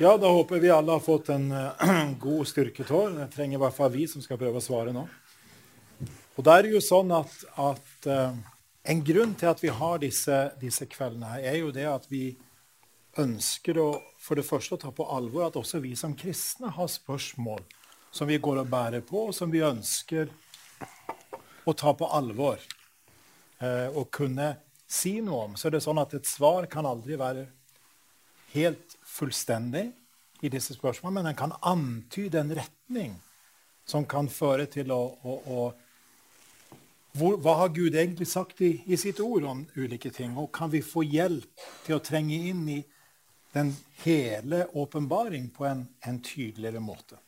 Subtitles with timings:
[0.00, 3.10] Ja, da håper vi alle har fått en uh, god styrketår.
[3.10, 5.00] Det trenger i hvert fall vi som skal prøve å svare nå.
[6.38, 8.36] Og da er det jo sånn at, at uh,
[8.88, 12.38] En grunn til at vi har disse, disse, kveldene her, er jo det at vi
[13.20, 13.88] ønsker å
[14.22, 17.66] for det første å ta på alvor at også vi som kristne har spørsmål
[18.14, 20.30] som vi går og bærer på, og som vi ønsker
[21.68, 22.62] å ta på alvor
[23.60, 24.54] uh, og kunne
[24.86, 25.58] si noe om.
[25.58, 27.48] Så er det sånn at et svar kan aldri være
[28.54, 29.88] helt fullstendig
[30.42, 33.16] i disse spørsmålene, men den kan antyde en retning
[33.88, 35.60] som kan føre til å, å, å
[37.18, 40.36] hvor, Hva har Gud egentlig sagt i, i, sitt ord om ulike ting?
[40.38, 42.78] Og kan vi få hjelp til å trenge inn i
[43.54, 43.72] den
[44.04, 47.18] hele åpenbaring på en, en tydeligere måte?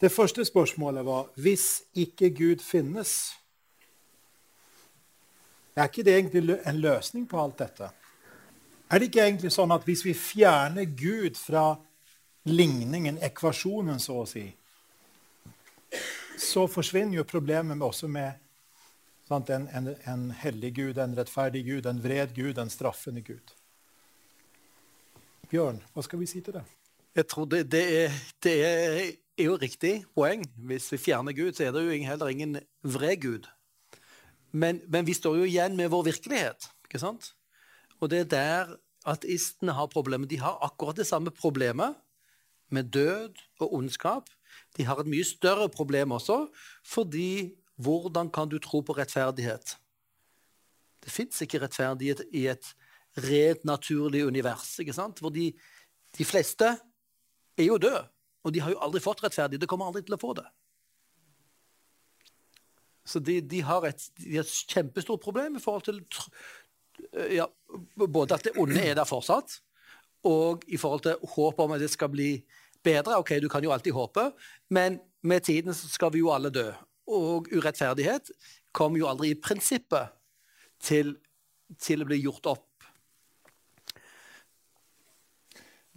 [0.00, 3.34] Det første spørsmålet var hvis ikke Gud finnes,
[5.76, 7.90] er ikke det egentlig en løsning på alt dette?
[8.90, 11.76] Er det ikke egentlig sånn at hvis vi fjerner Gud fra
[12.50, 14.48] ligningen, ekvasjonen, så å si,
[16.40, 18.34] så forsvinner jo problemet med også med
[19.28, 23.54] sant, en, en, en, hellig Gud, en rettferdig Gud, en vred Gud, en straffende Gud?
[25.50, 26.66] Bjørn, hva skal vi si til det?
[27.14, 29.00] Jeg tror det, det, er, det er,
[29.40, 30.42] jo riktig poeng.
[30.66, 33.46] Hvis vi fjerner Gud, så er det jo heller ingen vred Gud.
[34.50, 36.70] Men, men vi står jo igjen med vår virkelighet.
[36.86, 37.32] ikke sant?
[38.00, 38.76] Og det er der
[39.08, 40.28] ateistene har problemer.
[40.28, 41.96] De har akkurat det samme problemet
[42.70, 44.30] med død og ondskap.
[44.76, 46.46] De har et mye større problem også,
[46.86, 49.76] fordi hvordan kan du tro på rettferdighet?
[51.00, 52.74] Det fins ikke rettferdighet i et
[53.16, 55.18] rent naturlig univers, ikke sant?
[55.18, 55.52] hvor de,
[56.18, 56.76] de fleste
[57.58, 58.04] er jo døde.
[58.44, 59.60] Og de har jo aldri fått rettferdighet.
[59.60, 60.46] De kommer aldri til å få det.
[63.10, 66.00] Så de, de, har et, de har et kjempestort problem i forhold til
[67.30, 67.46] ja,
[67.96, 69.60] både at det onde er der fortsatt,
[70.26, 72.32] og i forhold til håp om at det skal bli
[72.84, 73.18] bedre.
[73.20, 74.30] Ok, du kan jo alltid håpe,
[74.68, 76.68] men med tiden skal vi jo alle dø.
[77.10, 78.30] Og urettferdighet
[78.72, 80.12] kommer jo aldri i prinsippet
[80.80, 81.16] til,
[81.80, 82.66] til å bli gjort opp.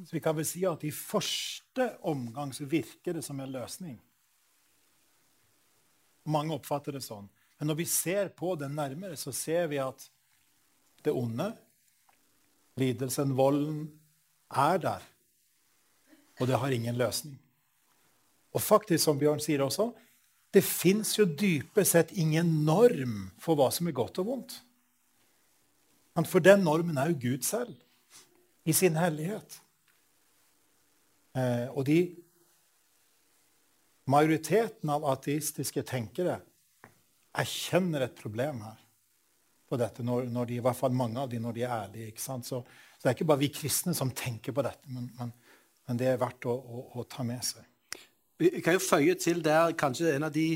[0.03, 3.95] Så vi kan vel si at i første omgang så virker det som en løsning.
[6.33, 7.29] Mange oppfatter det sånn.
[7.59, 10.07] Men når vi ser på det nærmere, så ser vi at
[11.05, 11.51] det onde,
[12.79, 13.87] lidelsen, volden,
[14.49, 15.03] er der.
[16.39, 17.37] Og det har ingen løsning.
[18.53, 19.91] Og faktisk, som Bjørn sier også,
[20.53, 24.59] det fins jo dypest sett ingen norm for hva som er godt og vondt.
[26.29, 27.73] For den normen er jo Gud selv,
[28.65, 29.57] i sin hellighet.
[31.33, 31.97] Eh, og de
[34.05, 36.37] majoriteten av ateistiske tenkere
[37.33, 38.82] erkjenner et problem her
[39.73, 42.13] på dette, når, når, de, i hvert fall mange av dem når de er ærlige.
[42.13, 42.47] ikke sant?
[42.47, 45.33] Så, så, det er ikke bare vi kristne som tenker på dette, men, men,
[45.87, 47.65] men det er verdt å, å, å, ta med seg.
[48.41, 50.47] Vi kan jo føye til der kanskje en av de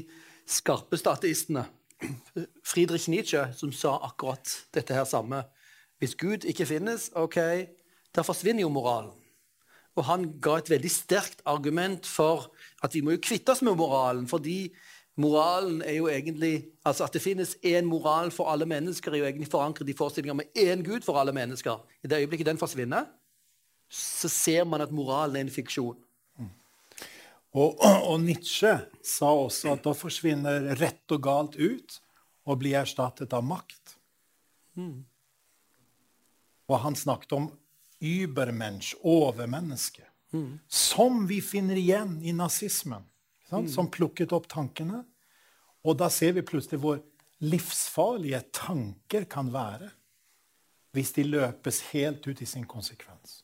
[0.47, 1.67] skarpeste ateistene,
[2.67, 5.41] Friedrich Nietzsche, som sa akkurat dette her samme.
[5.97, 7.39] Hvis Gud ikke finnes, ok,
[8.13, 9.16] da forsvinner jo moralen.
[9.97, 12.51] Og han ga et veldig sterkt argument for
[12.85, 14.28] at vi må jo kvitte oss med moralen.
[14.29, 14.69] fordi
[15.17, 19.25] Moralen er jo egentlig, altså At det finnes én moral for alle mennesker, er jo
[19.25, 21.79] egentlig forankret i forestillinga med én Gud for alle mennesker.
[22.03, 23.05] I det øyeblikket den forsvinner,
[23.89, 25.97] så ser man at moralen er en fiksjon.
[26.38, 26.51] Mm.
[27.53, 31.99] Og, og, Nietzsche sa også at da forsvinner rett og galt ut
[32.45, 33.97] og blir erstattet av makt.
[34.78, 35.01] Mm.
[36.67, 37.49] Og han snakket om
[38.03, 40.59] übermensch, overmenneske, mm.
[40.67, 43.07] som vi finner igjen i nazismen.
[43.52, 43.68] Mm.
[43.72, 45.03] Som plukket opp tankene.
[45.88, 47.00] Og da ser vi plutselig hvor
[47.44, 49.91] livsfarlige tanker kan være
[50.96, 53.44] hvis de løpes helt ut i sin konsekvens.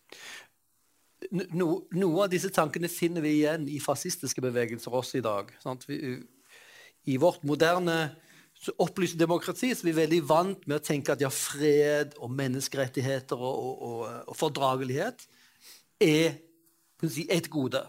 [1.53, 5.51] No, noe av disse tankene finner vi igjen i fascistiske bevegelser også i dag.
[5.87, 5.99] Vi,
[7.13, 8.15] I vårt moderne
[8.81, 13.39] opplyste demokrati så er vi veldig vant med å tenke at ja, fred og menneskerettigheter
[13.39, 15.27] og, og, og, og fordragelighet
[16.03, 16.39] er
[17.03, 17.83] si, et gode.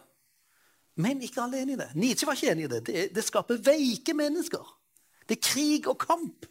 [1.01, 1.91] Men ikke enig i det.
[1.99, 2.81] Nietzsche var ikke enig i det.
[2.87, 4.63] Det, det skaper veike mennesker.
[5.27, 6.47] Det er krig og kamp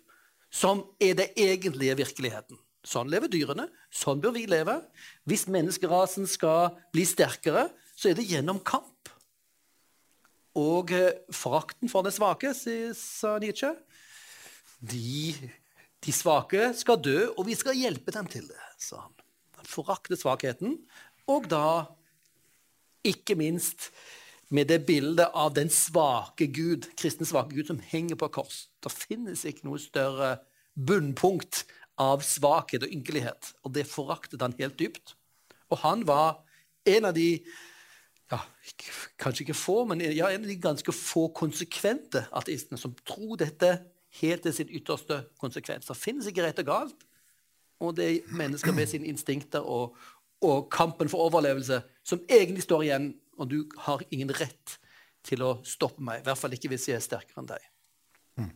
[0.53, 2.59] som er det egentlige virkeligheten.
[2.83, 3.69] Sånn lever dyrene.
[3.93, 4.75] Sånn bør vi leve.
[5.29, 8.91] Hvis menneskerasen skal bli sterkere, så er det gjennom kamp.
[10.59, 13.71] Og eh, forakten for det svake, sa Nietzsche
[14.83, 15.31] de,
[16.03, 19.13] de, svake skal dø, og vi skal hjelpe dem til det, sa han.
[19.63, 20.75] Forakte svakheten,
[21.31, 21.87] og da
[23.07, 23.87] ikke minst
[24.49, 28.67] med det bildet av den svake Gud, kristne svake Gud som henger på kors.
[28.83, 30.35] Det finnes ikke noe større
[30.73, 31.63] bunnpunkt
[32.01, 33.53] av svakhet og ynkelighet.
[33.63, 35.15] Og det foraktet han helt dypt.
[35.71, 36.41] Og han var
[36.89, 37.29] en av de
[38.31, 38.39] ja,
[39.19, 43.75] Kanskje ikke få, men ja, en av de ganske få konsekvente ateistene som tror dette
[44.21, 45.85] helt til sin ytterste konsekvens.
[45.85, 47.05] Det finnes ikke rett og galt.
[47.83, 49.97] Og det er mennesker med sine instinkter og,
[50.41, 54.77] og kampen for overlevelse som egentlig står igjen, og du har ingen rett
[55.23, 56.21] til å stoppe meg.
[56.21, 57.67] I hvert fall ikke hvis jeg er sterkere enn deg.
[58.41, 58.51] Mm.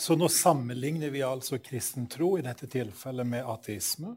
[0.00, 4.16] Så nå sammenligner vi altså kristen tro i dette tilfellet med ateisme.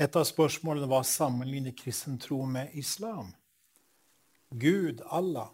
[0.00, 3.34] Et av spørsmålene var sammenligne kristen tro med islam.
[4.50, 5.50] Gud, Allah.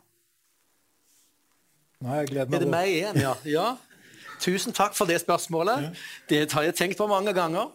[1.99, 2.61] Nå har jeg gledet meg.
[2.61, 3.35] Er det meg igjen, ja?
[3.59, 3.67] ja.
[4.41, 5.97] Tusen takk for det spørsmålet.
[6.29, 7.73] Det har jeg tenkt på mange ganger.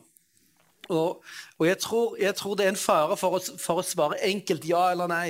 [0.91, 1.23] Og,
[1.57, 4.67] og jeg, tror, jeg, tror, det er en fare for å, for å, svare enkelt
[4.67, 5.27] ja eller nei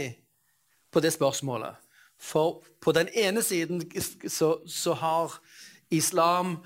[0.92, 1.78] på det spørsmålet.
[2.22, 3.84] For på den ene siden
[4.30, 5.38] så, så har
[5.94, 6.60] islam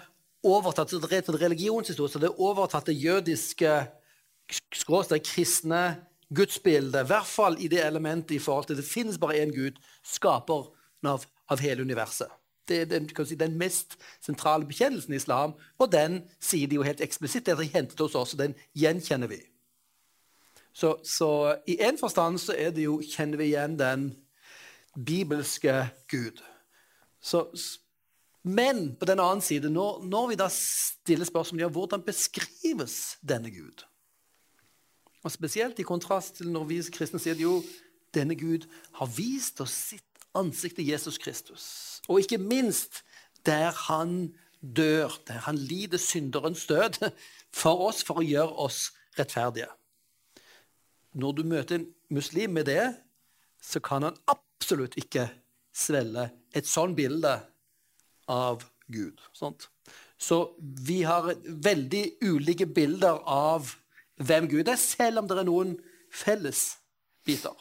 [0.46, 3.78] overtatt er et religionshistorie, så det er overtatt det jødiske
[4.76, 5.84] skråstrek kristne
[6.36, 7.06] gudsbildet.
[7.06, 10.72] I hvert fall i det elementet i forhold til det finnes bare én gud, skaperen
[11.10, 12.32] av av hele universet.
[12.68, 16.86] Det er den, si, den, mest sentrale bekjennelsen i islam, og den sier de jo
[16.86, 17.46] helt eksplisitt.
[17.46, 19.42] Det er hentet hos oss, og den gjenkjenner vi.
[20.76, 21.30] Så, så
[21.72, 24.10] i en forstand så er det jo, kjenner vi igjen den
[24.96, 26.42] bibelske Gud.
[27.24, 27.46] Så,
[28.44, 33.54] men på den annen side, når, når vi da stiller spørsmål ja, hvordan beskrives denne
[33.54, 33.86] Gud?
[35.24, 37.58] Og Spesielt i kontrast til når vi kristne sier jo
[38.14, 38.68] denne Gud
[39.00, 41.95] har vist oss sitt ansikt i Jesus Kristus.
[42.08, 43.04] Og ikke minst
[43.46, 47.00] der han dør, der han lider synderens død
[47.54, 49.70] for oss for å gjøre oss rettferdige.
[51.16, 52.94] Når du møter en muslim med det,
[53.62, 55.30] så kan han absolutt ikke
[55.76, 57.38] svelge et sånn bilde
[58.32, 59.22] av Gud.
[59.34, 59.70] Sant?
[60.18, 63.74] Så vi har veldig ulike bilder av
[64.16, 65.76] hvem Gud er, selv om det er noen
[66.14, 66.78] felles
[67.28, 67.56] biter.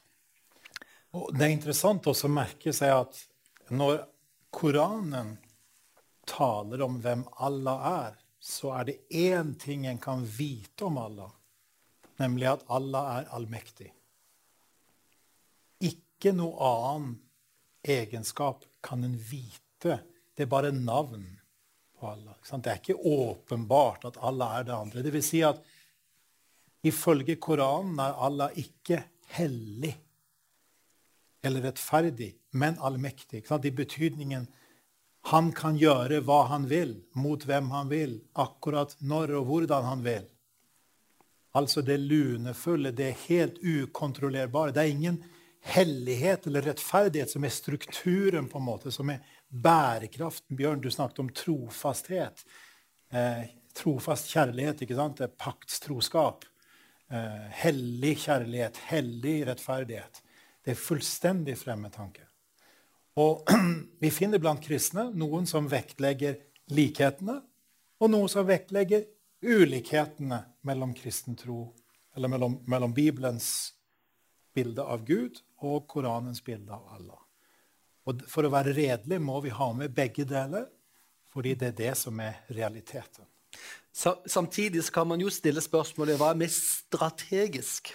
[1.14, 3.19] Og det er interessant også å merke seg at
[3.75, 4.02] når
[4.55, 5.37] Koranen
[6.27, 11.33] taler om hvem Allah er, så er det én ting en kan vite om Allah,
[12.23, 13.91] nemlig at Allah er allmektig.
[15.83, 17.17] Ikke noe annen
[17.83, 19.99] egenskap kan en vite.
[20.35, 21.27] Det er bare navn
[21.99, 22.39] på Allah.
[22.39, 25.03] Det er ikke åpenbart at Allah er det andre.
[25.03, 25.61] Det vil si at
[26.87, 29.03] ifølge Koranen er Allah ikke
[29.35, 29.97] hellig
[31.44, 33.44] eller rettferdig, men allmektig.
[33.64, 34.46] I betydningen
[35.31, 40.05] han kan gjøre hva han vil, mot hvem han vil, akkurat når og hvordan han
[40.05, 40.26] vil.
[41.55, 44.75] Altså det lunefulle, det helt ukontrollerbare.
[44.75, 45.20] Det er ingen
[45.64, 50.56] hellighet eller rettferdighet som er strukturen, på en måte, som er bærekraften.
[50.58, 52.44] Bjørn, du snakket om trofasthet.
[53.14, 53.46] Eh,
[53.76, 55.23] trofast kjærlighet, ikke sant?
[55.23, 56.44] Det er paktstroskap.
[57.08, 60.24] Eh, hellig kjærlighet, hellig rettferdighet.
[60.64, 62.25] Det er fullstendig fremmed tanke.
[63.20, 63.44] Og
[64.02, 66.38] vi finner blant kristne noen som vektlegger
[66.75, 67.40] likhetene,
[68.00, 69.05] og noen som vektlegger
[69.44, 71.69] ulikhetene mellom kristen tro,
[72.16, 73.75] eller mellom, mellom Bibelens
[74.55, 77.20] bilde av Gud og Koranens bilde av Allah.
[78.08, 80.67] Og For å være redelig må vi ha med begge deler,
[81.32, 83.26] fordi det er det som er realiteten.
[83.94, 87.93] Samtidig kan man jo stille spørsmålet hva er mest strategisk.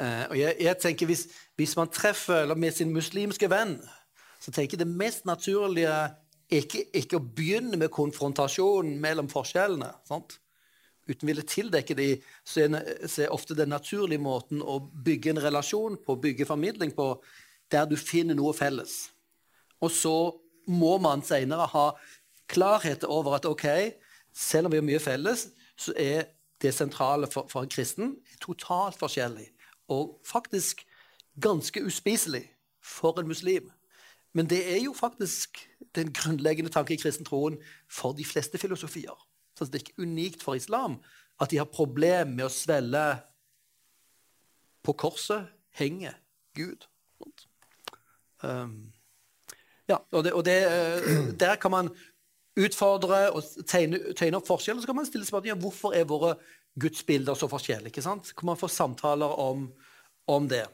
[0.00, 1.26] Eh, og jeg, jeg tenker hvis,
[1.62, 3.78] hvis, man treffer med sin muslimske venn,
[4.42, 5.94] så tenker jeg det mest naturlige
[6.52, 9.92] ikke, ikke å begynne med konfrontasjonen mellom forskjellene.
[10.08, 10.36] Sant?
[11.08, 12.08] Uten ville tildekke de,
[12.46, 17.14] så er ofte den naturlige måten å bygge en relasjon på, bygge formidling på,
[17.72, 19.08] der du finner noe felles.
[19.82, 20.16] Og så
[20.70, 21.86] må man senere ha
[22.52, 23.66] klarhet over at ok,
[24.32, 26.28] selv om vi har mye felles, så er
[26.62, 29.48] det sentrale for, for en kristen totalt forskjellig
[29.90, 30.84] og faktisk
[31.40, 32.44] ganske uspiselig
[32.82, 33.70] for en muslim.
[34.32, 37.58] Men det er jo faktisk den grunnleggende tanke i kristentroen
[37.90, 39.16] for de fleste filosofier.
[39.58, 41.00] Så det er ikke unikt for islam
[41.40, 43.02] at de har problem med å svelle
[44.82, 46.16] på korset henger
[46.56, 46.86] Gud.
[48.42, 48.92] Um,
[49.88, 51.92] ja, og, det, og det, uh, der kan man
[52.58, 54.82] utfordre og tegne, tegne opp forskjeller.
[54.82, 56.34] Så kan man stille spørsmål ja, hvorfor er våre
[56.80, 58.02] gudsbilder så forskjellige.
[58.02, 59.68] Kan man få samtaler om,
[60.26, 60.64] om det?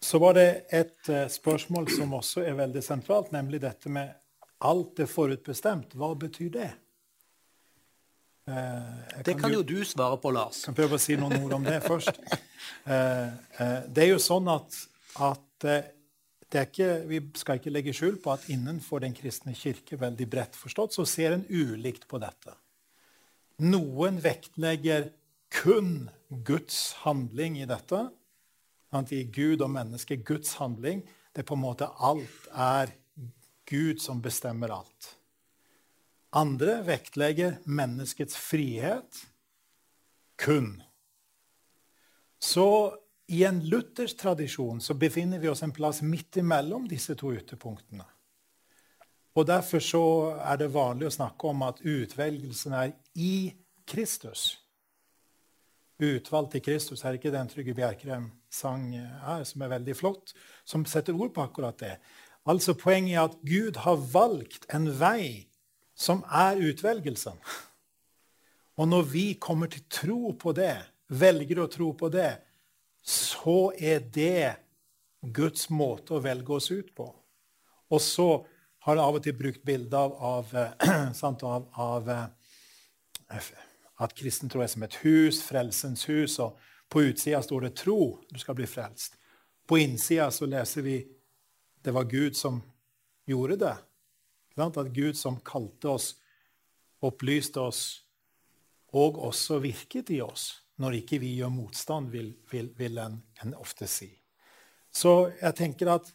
[0.00, 4.14] Så var det et uh, spørsmål som også er veldig sentralt, nemlig dette med
[4.64, 5.96] alt er forutbestemt.
[5.98, 6.70] Hva betyr det?
[8.48, 10.62] Kan det kan, jo du svare på, Lars.
[10.62, 12.16] Jeg kan prøve å si noen ord om det først.
[12.88, 13.28] Uh,
[13.92, 14.78] det er jo sånn at,
[15.20, 15.66] at
[16.48, 20.96] ikke, vi skal ikke legge skjul på at innenfor den kristne kirke veldig bredt forstått,
[20.96, 22.54] så ser en ulikt på dette.
[23.58, 25.10] Noen vektlegger
[25.52, 28.06] kun Guds handling i dette.
[28.88, 31.02] I Gud og menneske, Guds handling.
[31.32, 32.94] Det er på en måte alt er
[33.68, 35.14] Gud som bestemmer alt.
[36.32, 39.26] Andre vektlegger menneskets frihet
[40.36, 40.82] kun.
[42.38, 42.96] Så
[43.28, 48.06] i en luthersk tradisjon så befinner vi oss en plass midt imellom disse to ytterpunktene.
[49.36, 50.04] Og Derfor så
[50.40, 53.52] er det vanlig å snakke om at utvelgelsen er i
[53.86, 54.56] Kristus.
[55.98, 60.32] Utvalgt i Kristus er ikke den Trygve Bjerkrem sang her, som er veldig flott,
[60.64, 61.94] som setter ord på akkurat det.
[62.48, 65.48] Altså Poenget er at Gud har valgt en vei
[65.98, 67.36] som er utvelgelsen.
[68.78, 70.76] Og når vi kommer til tro på det,
[71.08, 72.30] velger å tro på det,
[73.02, 74.54] så er det
[75.34, 77.08] Guds måte å velge oss ut på.
[77.90, 78.28] Og så
[78.86, 80.52] har jeg av og til brukt bilde av, av,
[81.52, 82.10] av, av,
[83.34, 83.48] eh,
[83.98, 86.38] at kristen tro er som et hus, frelsens hus.
[86.38, 86.56] og
[86.88, 89.18] På utsida står det 'tro', du skal bli frelst.
[89.66, 91.06] På innsida så leser vi
[91.82, 92.62] 'det var Gud som
[93.26, 93.76] gjorde det'.
[94.80, 96.16] At Gud som kalte oss,
[97.00, 98.02] opplyste oss
[98.92, 103.54] og også virket i oss når ikke vi gjør motstand, vil, vil, vil en, en,
[103.54, 104.08] ofte si.
[104.90, 106.12] Så jeg tenker at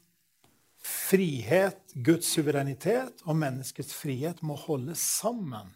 [0.84, 5.72] frihet, Guds suverenitet og menneskets frihet må holdes sammen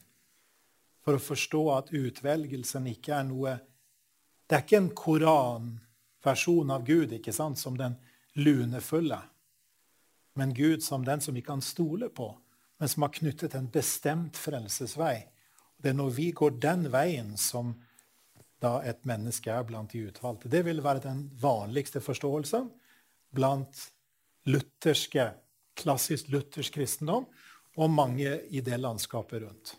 [1.03, 3.57] for å forstå at utvelgelsen ikke er noe
[4.47, 7.97] Det er ikke en koranversjon av Gud ikke sant, som den
[8.39, 9.19] lunefulle,
[10.37, 12.29] men Gud som den som vi kan stole på,
[12.77, 15.25] men som har knyttet en bestemt frelsesvei.
[15.77, 17.73] Det er når vi går den veien, som
[18.61, 20.49] da et menneske er blant de utvalgte.
[20.49, 22.69] Det vil være den vanligste forståelsen
[23.35, 23.83] blant
[24.49, 25.27] lutherske,
[25.77, 27.27] klassisk luthersk kristendom
[27.77, 29.75] og mange i det landskapet rundt.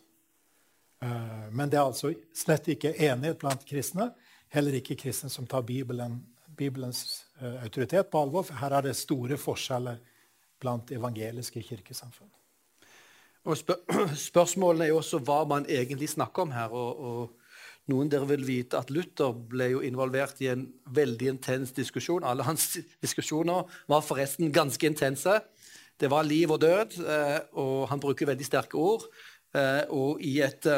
[1.02, 4.12] Eh, men det er altså slett ikke enighet blant kristne,
[4.54, 6.20] heller ikke kristne som tar Bibelen,
[6.58, 10.00] Bibelens uh, autoritet på alvor, for her er det store forskjeller
[10.58, 12.30] blant evangeliske kirkesamfunn.
[13.48, 13.82] Og spør
[14.30, 16.72] spørsmålene er jo også hva man egentlig snakker om her.
[16.74, 17.38] og, og
[17.88, 22.26] noen dere vil vite at Luther ble jo involvert i en veldig intens diskusjon.
[22.26, 22.74] Alle hans
[23.04, 25.38] diskusjoner var forresten ganske intense.
[25.98, 29.08] Det var liv og død, eh, og han bruker veldig sterke ord.
[29.56, 30.68] Eh, og i et,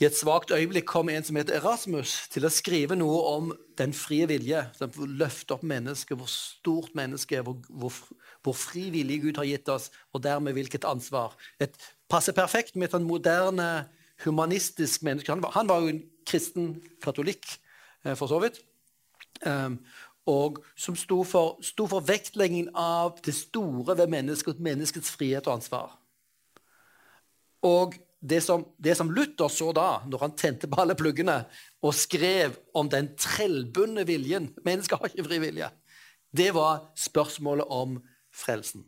[0.00, 3.92] i et svakt øyeblikk kom en som heter Erasmus, til å skrive noe om den
[3.94, 4.64] frie vilje.
[4.98, 7.98] Løfte opp mennesket, hvor stort mennesket er, hvor, hvor,
[8.42, 11.36] hvor fri vilje Gud har gitt oss, og dermed hvilket ansvar.
[11.62, 11.76] Et
[12.10, 13.68] passer perfekt med et moderne
[14.24, 15.30] humanistisk menneske.
[15.30, 17.46] Han var, han var jo en kristen katolikk,
[18.04, 18.58] eh, for så vidt.
[19.46, 19.78] Um,
[20.26, 25.58] og som sto for, sto for, vektleggingen av det store ved mennesket, menneskets frihet og
[25.58, 25.98] ansvar.
[27.62, 31.42] Og det som, det som, Luther så da, når han tente på alle pluggene
[31.84, 35.68] og skrev om den trellbundne viljen Mennesket har ikke fri vilje.
[36.34, 37.98] Det var spørsmålet om
[38.34, 38.86] frelsen.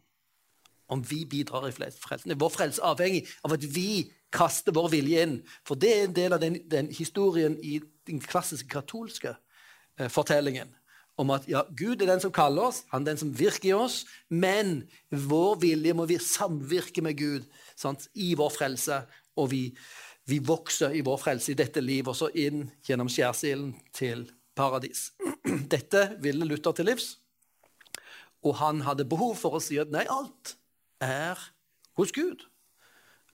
[0.88, 2.31] Om vi bidrar i frelsen.
[2.33, 5.37] Er vår frelse avhengig av at vi kaster vår vilje inn.
[5.66, 7.78] For det er en del av den, den historien i
[8.09, 10.73] den klassiske katolske eh, fortellingen.
[11.16, 13.76] Om at ja, Gud er den som kaller oss, han er den som virker i
[13.76, 19.00] oss, men vår vilje må vi samvirke med Gud sant, i vår frelse.
[19.37, 19.62] Og vi,
[20.26, 24.26] vi, vokser i vår frelse i dette livet, og så inn gjennom skjærsilden til
[24.57, 25.11] paradis.
[25.75, 27.16] Dette ville Luther til livs,
[28.47, 30.57] og han hadde behov for å si at nei, alt
[31.02, 31.40] er
[31.99, 32.47] hos Gud.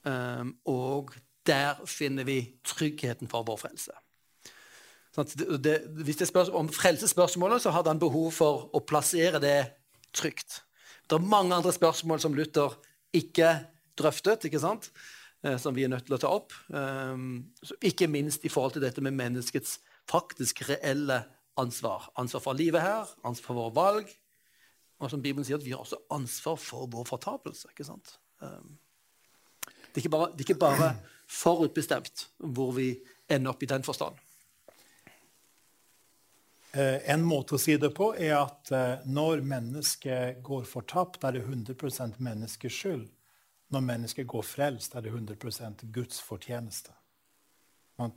[0.02, 1.12] Um, og
[1.46, 3.94] der finner vi tryggheten for vår frelse.
[5.12, 9.42] Sånn det, det, hvis det spørs om frelsesspørsmålet, så hadde han behov for å plassere
[9.42, 9.58] det
[10.16, 10.62] trygt.
[11.08, 12.78] Det er mange andre spørsmål som Luther
[13.12, 13.50] ikke
[13.98, 14.88] drøftet, ikke sant?
[15.42, 16.54] Eh, som vi er nødt til å ta opp.
[16.70, 19.80] Um, ikke minst i forhold til dette med menneskets
[20.10, 21.24] faktisk reelle
[21.58, 22.06] ansvar.
[22.18, 24.12] Ansvar for livet her, ansvar for våre valg.
[25.02, 27.72] Og som Bibelen sier, at vi har også ansvar for vår fortapelse.
[27.74, 28.18] ikke sant?
[28.38, 28.78] Um,
[29.66, 30.92] det er ikke bare, det er ikke bare
[31.26, 32.92] forutbestemt hvor vi
[33.28, 34.14] ender opp i den forstand.
[36.72, 41.36] Eh, en måte å si det på er at eh, når mennesket går fortapt, er
[41.36, 43.10] det 100 menneskers skyld.
[43.72, 46.92] Når mennesket går frelst, er det 100% Guds fortjeneste.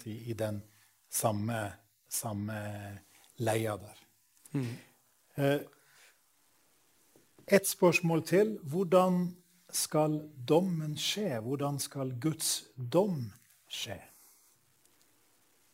[0.05, 0.63] I, i den
[1.09, 1.59] samme,
[2.09, 2.57] samme
[3.37, 3.99] leia der.
[4.51, 4.75] Mm.
[5.37, 5.59] Eh,
[7.47, 8.57] et spørsmål til.
[8.63, 9.35] Hvordan
[9.71, 10.19] skal
[10.49, 11.39] dommen skje?
[11.39, 13.31] Hvordan skal Guds dom
[13.67, 13.99] skje?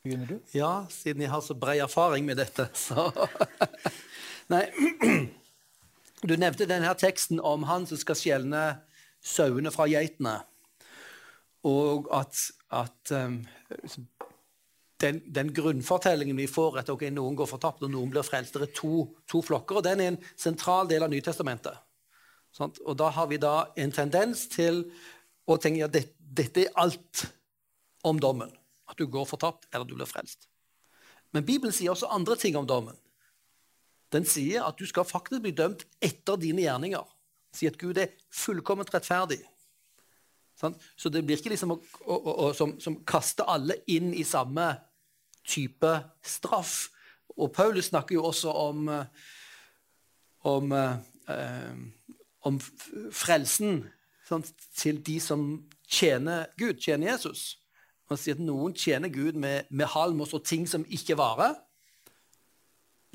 [0.04, 0.40] Begynner du?
[0.54, 3.12] Ja, siden jeg har så bred erfaring med dette, så
[4.54, 4.66] Nei.
[6.22, 8.60] Du nevnte denne teksten om han som skal skjelne
[9.22, 10.40] sauene fra geitene.
[11.68, 12.38] Og at,
[12.74, 13.38] at um,
[15.02, 18.70] den, den, grunnfortellingen vi får at okay, noen går fortapt og noen blir frelst, det
[18.70, 21.78] er to, to, flokker, og den er en sentral del av Nytestamentet.
[22.52, 22.74] Sånn?
[22.84, 24.84] Og da har vi da en tendens til
[25.48, 27.28] å tenke at det, dette er alt
[28.08, 28.52] om dommen.
[28.92, 30.50] At du går fortapt, eller du blir frelst.
[31.32, 32.98] Men Bibelen sier også andre ting om dommen.
[34.12, 37.06] Den sier at du skal faktisk bli dømt etter dine gjerninger.
[37.52, 39.42] Sier at Gud er fullkomment rettferdig.
[40.96, 44.68] Så det blir ikke liksom å, å, å, som, som kaster alle inn i samme
[45.48, 46.92] type straff.
[47.38, 48.92] Og Paulus snakker jo også om,
[50.52, 51.74] om, eh,
[52.46, 53.82] om frelsen
[54.28, 54.46] sånn,
[54.78, 55.48] til de som
[55.88, 57.58] tjener Gud, tjener Jesus.
[58.12, 61.56] Han sier at noen tjener Gud med, med halm og ting som ikke varer.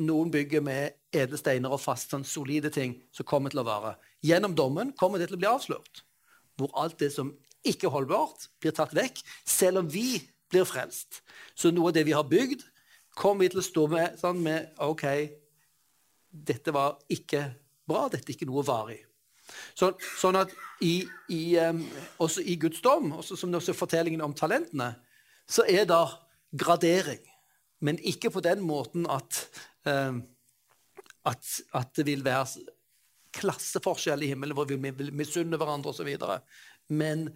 [0.03, 3.95] Noen bygger med edelsteiner og fast, sånn solide ting som kommer til å vare.
[4.27, 6.03] Gjennom dommen kommer det til å bli avslørt.
[6.57, 7.35] Hvor alt det som
[7.67, 11.21] ikke er holdbart, blir tatt vekk, selv om vi blir frelst.
[11.59, 12.63] Så noe av det vi har bygd,
[13.17, 15.05] kommer vi til å stå med, sånn med OK,
[16.31, 17.43] dette var ikke
[17.89, 19.01] bra, dette er ikke noe varig.
[19.79, 20.53] Så, sånn at
[20.83, 21.01] i,
[21.33, 21.83] i, um,
[22.23, 24.93] også i Guds dom, også som også fortellingen om talentene,
[25.47, 26.03] så er det
[26.59, 27.23] gradering.
[27.85, 29.45] Men ikke på den måten at,
[29.87, 30.25] um,
[31.29, 32.67] at, at det vil være
[33.37, 36.11] klasseforskjell i himmelen hvor vi vil misunne hverandre osv.
[36.89, 37.29] Men,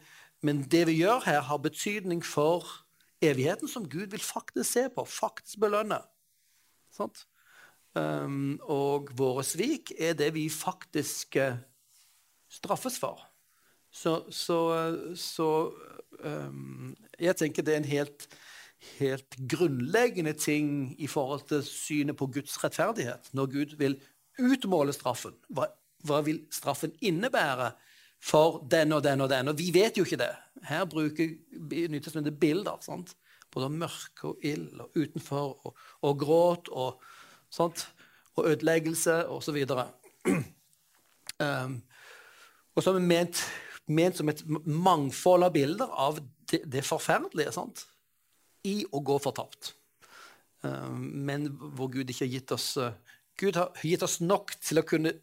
[0.43, 2.67] men det vi gjør her, har betydning for
[3.21, 6.01] evigheten, som Gud vil faktisk se på, faktisk belønne.
[7.95, 11.59] Um, og våre svik er det vi faktisk uh,
[12.51, 13.21] straffes for.
[13.91, 14.59] Så, så,
[15.19, 15.49] så
[16.23, 18.29] um, jeg tenker det er en helt,
[18.99, 23.33] helt, grunnleggende ting i forhold til synet på Guds rettferdighet.
[23.33, 23.99] Når Gud vil
[24.39, 25.67] utmåle straffen, hva,
[26.07, 27.71] hva vil straffen innebære
[28.21, 29.53] for den og den og den?
[29.53, 30.33] Og vi vet jo ikke det.
[30.69, 31.35] Her bruker
[31.91, 32.79] Nytestamentet bilder.
[32.81, 33.17] sant?
[33.51, 37.03] Både mørke og ild og utenfor og, og gråt og,
[37.51, 37.89] sant?
[38.37, 39.65] og ødeleggelse osv.
[41.41, 41.79] Um,
[42.77, 43.39] og som er ment,
[43.89, 46.19] ment, som et mangfold av bilder av
[46.51, 47.87] det, det forferdelige sant?
[48.69, 49.71] i å gå fortapt.
[50.61, 52.91] Um, men hvor Gud ikke har gitt oss uh,
[53.41, 55.15] Gud har gitt oss nok til å kunne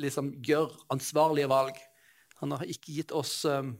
[0.00, 1.78] liksom, gjør ansvarlige valg.
[2.40, 3.74] Han har ikke gitt oss um,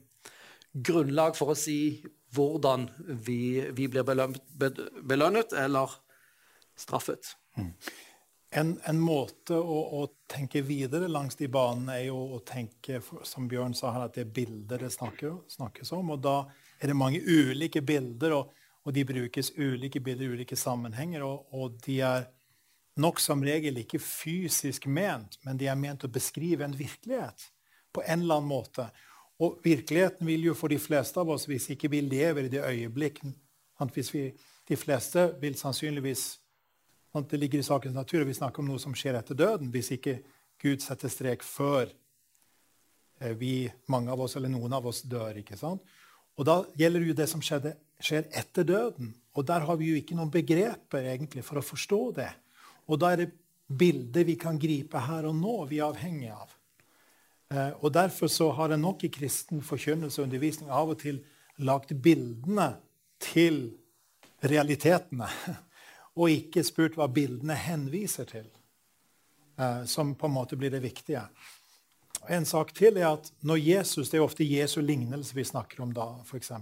[0.72, 2.02] grunnlag for å si
[2.34, 2.86] hvordan
[3.26, 4.42] vi, vi blir belønnet,
[5.02, 5.90] belønnet, eller
[6.78, 7.32] straffet.
[7.58, 7.72] Mm.
[8.50, 13.46] En, en måte å, å, tenke videre langs de banene er jo å tenke som
[13.50, 16.14] Bjørn sa her, at det er bilder det snakker, snakkes om.
[16.14, 16.36] og Da
[16.80, 18.50] er det mange ulike bilder, og,
[18.86, 21.26] og de brukes ulike bilder i ulike sammenhenger.
[21.26, 22.26] Og, og de er
[23.00, 27.48] nok som regel ikke fysisk ment, men de er ment å beskrive en virkelighet
[27.94, 28.86] på en eller annen måte.
[29.40, 32.64] Og virkeligheten vil jo for de fleste av oss, hvis ikke vi lever i det
[32.64, 33.22] øyeblikk
[33.94, 34.30] hvis vi,
[34.68, 36.38] De fleste vil sannsynligvis
[37.12, 38.20] det ligger i sakens natur.
[38.20, 40.20] og Vi snakker om noe som skjer etter døden, hvis ikke
[40.60, 41.88] Gud setter strek før
[43.20, 45.40] eh, vi, mange av oss eller noen av oss dør.
[45.40, 45.82] ikke sant?
[46.36, 49.14] Og Da gjelder jo det som skjedde, skjer etter døden.
[49.34, 52.30] Og der har vi jo ikke noen begreper egentlig for å forstå det.
[52.90, 53.30] Og da er det
[53.70, 56.54] bilder vi kan gripe her og nå, vi er avhengig av.
[57.54, 61.22] Eh, og Derfor så har en nok i kristen forkynnelse og undervisning av og til
[61.62, 62.72] lagt bildene
[63.22, 63.62] til
[64.42, 65.28] realitetene.
[66.18, 68.50] og ikke spurt hva bildene henviser til,
[69.56, 71.22] eh, som på en måte blir det viktige.
[72.28, 75.92] En sak til er at når Jesus, Det er ofte Jesu lignelse vi snakker om
[75.92, 76.52] da, f.eks.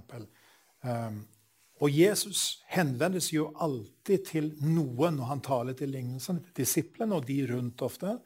[1.79, 7.19] Og Jesus henvender seg jo alltid til noen når han taler til lignelsen, til disiplene
[7.19, 8.17] og de rundt ofte.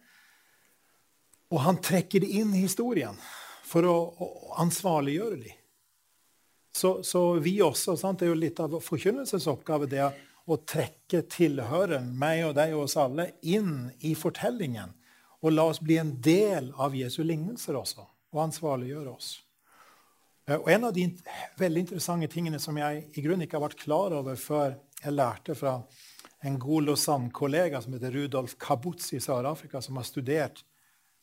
[1.53, 3.19] Og han trekker det inn i historien
[3.69, 4.29] for å, å
[4.65, 5.59] ansvarliggjøre dem.
[6.73, 8.23] Så, så, vi også sant?
[8.23, 10.07] Det er jo litt av forkynnelsesoppgave det
[10.49, 14.95] å trekke tilhøren, meg og deg og oss alle, inn i fortellingen.
[15.45, 19.35] Og la oss bli en del av Jesu lignelser også, og ansvarliggjøre oss.
[20.49, 21.07] Eh, og En av de
[21.59, 25.55] veldig interessante tingene som jeg i grunnen ikke har vært klar over før jeg lærte
[25.59, 25.81] fra
[26.43, 30.65] en god Lausanne-kollega som heter Rudolf Kabutz i Sør-Afrika, som har studert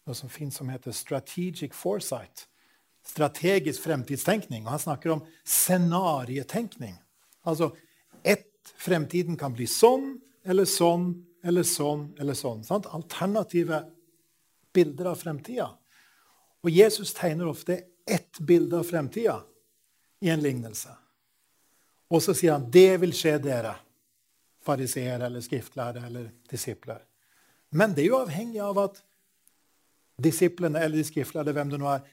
[0.08, 2.47] noe som finnes som heter strategic foresight.
[3.05, 4.65] Strategisk fremtidstenkning.
[4.65, 6.95] Og han snakker om scenarietenkning.
[7.47, 7.73] Altså
[8.23, 11.12] ett fremtiden kan bli sånn eller sånn
[11.43, 12.63] eller sånn eller sånn.
[12.67, 12.88] Sant?
[12.91, 13.84] Alternative
[14.75, 15.69] bilder av fremtida.
[16.63, 17.79] Og Jesus tegner ofte
[18.12, 19.39] ett bilde av fremtida
[20.19, 20.93] i en lignelse.
[22.10, 23.76] Og så sier han det vil skje dere,
[24.65, 27.04] fariseere eller skriftlærere eller disipler.
[27.69, 29.00] Men det er jo avhengig av at
[30.19, 32.08] disiplene eller de skriftlærde, hvem det nå er,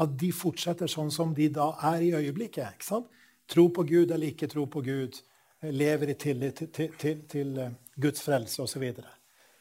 [0.00, 2.76] at de fortsetter sånn som de da er i øyeblikket.
[2.76, 3.08] ikke sant?
[3.50, 5.20] Tro på Gud eller ikke tro på Gud.
[5.64, 8.82] lever i tillit til, til, til, til eh, Guds frelse osv.
[8.84, 9.00] Så,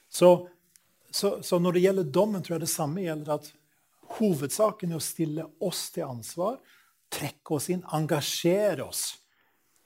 [0.10, 0.32] så,
[1.12, 3.48] så, så når det gjelder dommen, tror jeg det samme gjelder at
[4.18, 6.60] hovedsaken er å stille oss til ansvar,
[7.14, 9.04] trekke oss inn, engasjere oss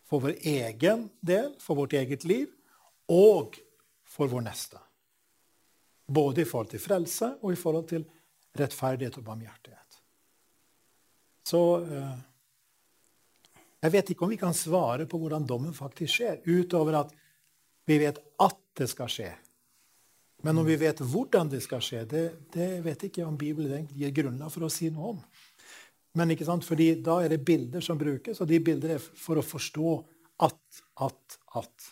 [0.07, 2.47] for vår egen del, for vårt eget liv,
[3.11, 3.57] og
[4.07, 4.79] for vår neste.
[6.07, 8.05] Både i forhold til frelse og i forhold til
[8.57, 9.99] rettferdighet og barmhjertighet.
[11.47, 12.15] Så eh,
[13.83, 17.11] jeg vet ikke om vi kan svare på hvordan dommen faktisk skjer, utover at
[17.87, 19.29] vi vet at det skal skje.
[20.45, 22.23] Men om vi vet hvordan det skal skje, det,
[22.53, 25.21] det vet ikke om Bibelen gir grunnlag for å si noe om.
[26.17, 26.65] Men ikke sant?
[26.65, 29.93] Fordi da er det bilder som brukes, og de bilder er for å forstå
[30.45, 31.87] at, at, at.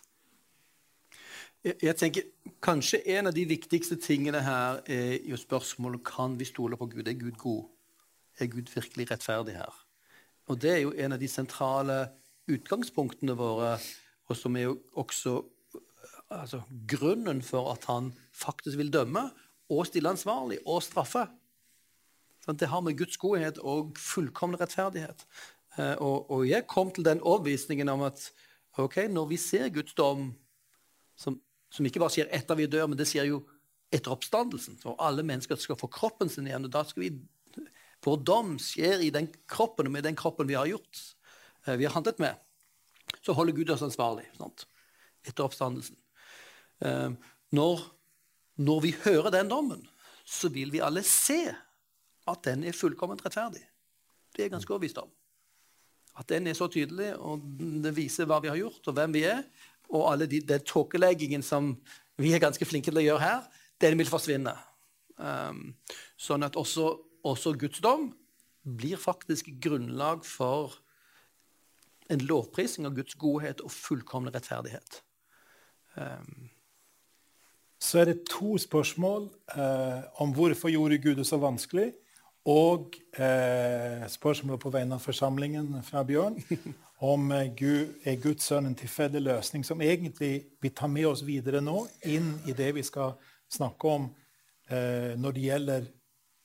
[1.65, 2.31] Jeg, jeg tenker
[2.65, 7.05] Kanskje en av de viktigste tingene her er jo spørsmålet kan vi stole på Gud.
[7.05, 7.67] Er Gud god?
[8.41, 9.81] Er Gud virkelig rettferdig her?
[10.49, 11.99] Og det er jo en av de sentrale
[12.49, 13.75] utgangspunktene våre,
[14.29, 15.35] og som er jo også
[16.41, 19.29] altså, grunnen for at han faktisk vil dømme
[19.71, 21.25] og stille ansvarlig og straffe.
[22.45, 25.25] Sånn, det har med Guds godhet og fullkomne rettferdighet.
[25.79, 28.29] Eh, og, og jeg kom til den overbevisningen om at
[28.77, 30.29] okay, når vi ser Guds dom,
[31.17, 31.39] som,
[31.71, 33.41] som ikke bare skjer etter vi dør, men det skjer jo
[33.93, 37.13] etter oppstandelsen, og alle mennesker skal få kroppen sin igjen, og da skal vi
[38.05, 40.99] vår dom skjer i den kroppen og med den kroppen vi har gjort,
[41.65, 42.37] eh, vi har handlet med.
[43.25, 44.67] Så holder Gud oss ansvarlig sant?
[45.25, 45.97] etter oppstandelsen.
[46.83, 47.11] Eh,
[47.55, 47.83] når,
[48.57, 49.85] når, vi hører den dommen,
[50.25, 51.39] så vil vi alle se
[52.25, 53.61] at den er fullkomment rettferdig.
[54.33, 55.11] Det er jeg ganske overbevist om.
[56.19, 57.43] At den er så tydelig, og
[57.83, 59.43] det viser hva vi har gjort, og hvem vi er.
[59.91, 61.75] Og alle de, den tåkeleggingen som
[62.17, 63.49] vi er ganske flinke til å gjøre her,
[63.83, 64.55] den vil forsvinne.
[65.19, 65.75] Um,
[66.19, 66.89] sånn at også,
[67.27, 68.09] også Guds dom
[68.65, 70.79] blir faktisk grunnlag for
[72.11, 75.01] en lovprising av Guds godhet og fullkomne rettferdighet.
[75.95, 76.49] Um,
[77.85, 81.91] så er det to spørsmål eh, om hvorfor gjorde Gud det så vanskelig,
[82.45, 86.37] og eh, spørsmålet på vegne av forsamlingen fra Bjørn
[87.11, 91.25] om eh, Gud, er Guds sønn en tilfeldig løsning, som egentlig vi tar med oss
[91.25, 93.15] videre nå inn i det vi skal
[93.49, 94.09] snakke om
[94.69, 95.87] eh, når det gjelder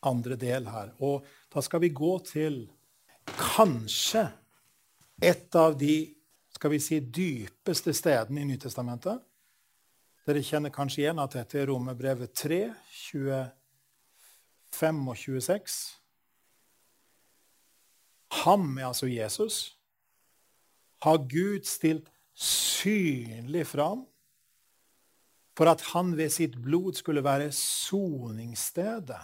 [0.08, 0.94] andre del her.
[1.04, 2.62] Og da skal vi gå til
[3.36, 4.24] kanskje
[5.20, 5.98] et av de
[6.56, 9.20] skal vi si, dypeste stedene i Nytestamentet
[10.30, 15.98] dere kjenner kanskje igjen at dette er Romerbrevet 3, 25 og 26.
[18.44, 19.56] Ham er altså Jesus.
[21.02, 24.06] Har Gud stilt synlig fram
[25.58, 29.20] for at han ved sitt blod skulle være soningsstedet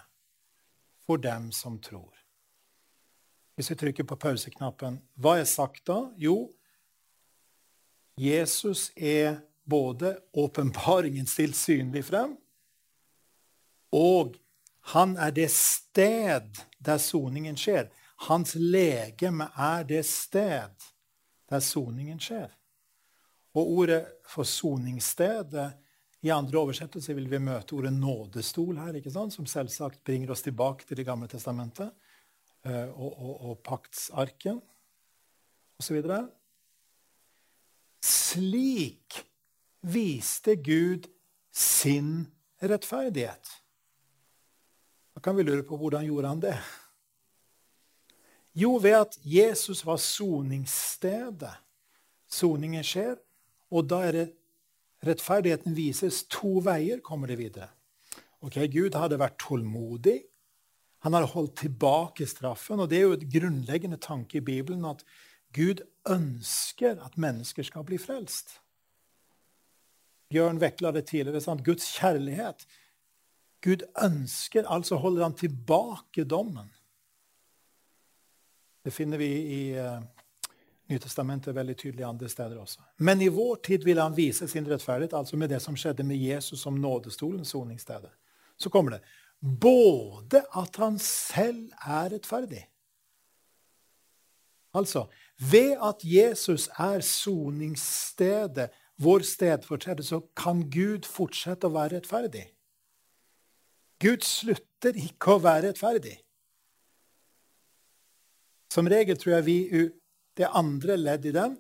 [1.07, 2.13] for dem som tror.
[3.57, 6.13] Hvis vi trykker på pauseknappen, hva er sagt da?
[6.21, 6.53] Jo,
[8.21, 12.37] Jesus er både åpenbaringen stilt synlig frem,
[13.93, 14.37] og
[14.93, 17.89] han er det sted der soningen skjer.
[18.29, 20.87] Hans legeme er det sted
[21.51, 22.53] der soningen skjer.
[23.57, 25.57] Og ordet for soningssted
[26.23, 28.97] I andre oversettelser vil vi møte ordet nådestol her,
[29.31, 31.91] som selvsagt bringer oss tilbake til Det gamle testamentet
[32.65, 34.61] eh, og, og, og paktsarken
[35.79, 36.03] osv.
[38.03, 39.23] Slik
[39.87, 41.07] viste Gud
[41.53, 42.27] sin
[42.63, 43.53] rettferdighet.
[45.15, 46.57] Da kan vi lure på hvordan gjorde han det?
[48.57, 51.55] Jo, ved at Jesus var soningsstedet.
[52.27, 53.17] Soningen skjer,
[53.71, 54.27] og da er det
[55.07, 57.69] rettferdigheten vises to veier, kommer det videre.
[58.45, 60.19] Ok, Gud hadde vært tålmodig.
[61.05, 62.81] Han hadde holdt tilbake straffen.
[62.81, 65.05] Og det er jo et grunnleggende tanke i Bibelen at
[65.55, 68.59] Gud ønsker at mennesker skal bli frelst.
[70.33, 71.41] Bjørn vekla det tidligere.
[71.41, 71.65] Sant?
[71.65, 72.67] Guds kjærlighet.
[73.65, 76.69] Gud ønsker, altså holder han tilbake dommen.
[78.85, 80.03] Det finner vi i uh,
[80.87, 82.85] Nytestamentet veldig tydelig andre steder også.
[83.03, 86.21] Men i vår tid vil han vise sin rettferdighet, altså med det som skjedde med
[86.23, 88.07] Jesus som nådestolen, soningssted.
[88.57, 89.01] Så kommer det
[89.43, 92.63] både at han selv er rettferdig
[94.77, 95.07] Altså,
[95.51, 98.69] ved at Jesus er soningsstedet
[99.03, 102.47] vår stedfortreder, så kan Gud fortsette å være rettferdig.
[104.03, 106.17] Gud slutter ikke å være rettferdig.
[108.73, 109.59] Som regel tror jeg vi
[110.37, 111.57] det andre ledd i den,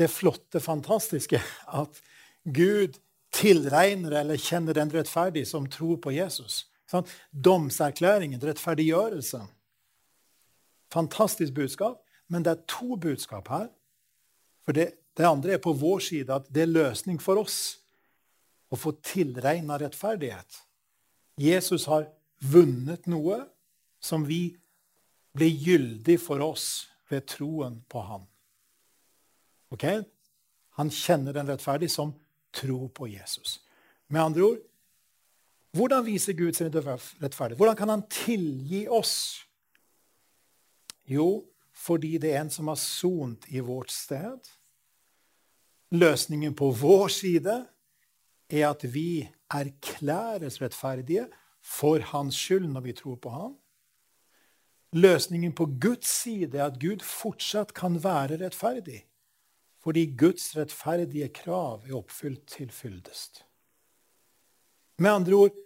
[0.00, 2.00] det flotte, fantastiske, at
[2.44, 2.96] Gud
[3.34, 6.64] tilregner eller kjenner den rettferdige som tror på Jesus.
[6.90, 7.06] Sånn?
[7.30, 9.46] Domserklæringen, rettferdiggjørelsen.
[10.94, 12.00] Fantastisk budskap.
[12.32, 13.68] Men det er to budskap her.
[14.64, 17.58] For det det andre er på vår side at det er løsning for oss
[18.72, 20.58] å få tilregna rettferdighet.
[21.38, 22.08] Jesus har
[22.42, 23.40] vunnet noe
[24.02, 24.56] som vi
[25.34, 28.26] blir gyldig for oss ved troen på han.
[29.74, 29.86] Ok?
[30.78, 32.14] Han kjenner den rettferdige som
[32.54, 33.60] tro på Jesus.
[34.10, 34.62] Med andre ord
[35.74, 37.58] hvordan viser Gud sin rettferdighet?
[37.58, 39.42] Hvordan kan han tilgi oss?
[41.10, 44.38] Jo, fordi det er en som har sont i vårt sted.
[45.90, 47.56] Løsningen på vår side
[48.50, 51.28] er at vi erklæres rettferdige
[51.62, 53.56] for hans skyld når vi tror på ham.
[54.92, 59.04] Løsningen på Guds side er at Gud fortsatt kan være rettferdig,
[59.82, 63.44] fordi Guds rettferdige krav er oppfylt til fyldest.
[64.98, 65.56] Med andre ord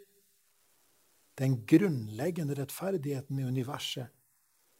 [1.38, 4.08] den grunnleggende rettferdigheten i universet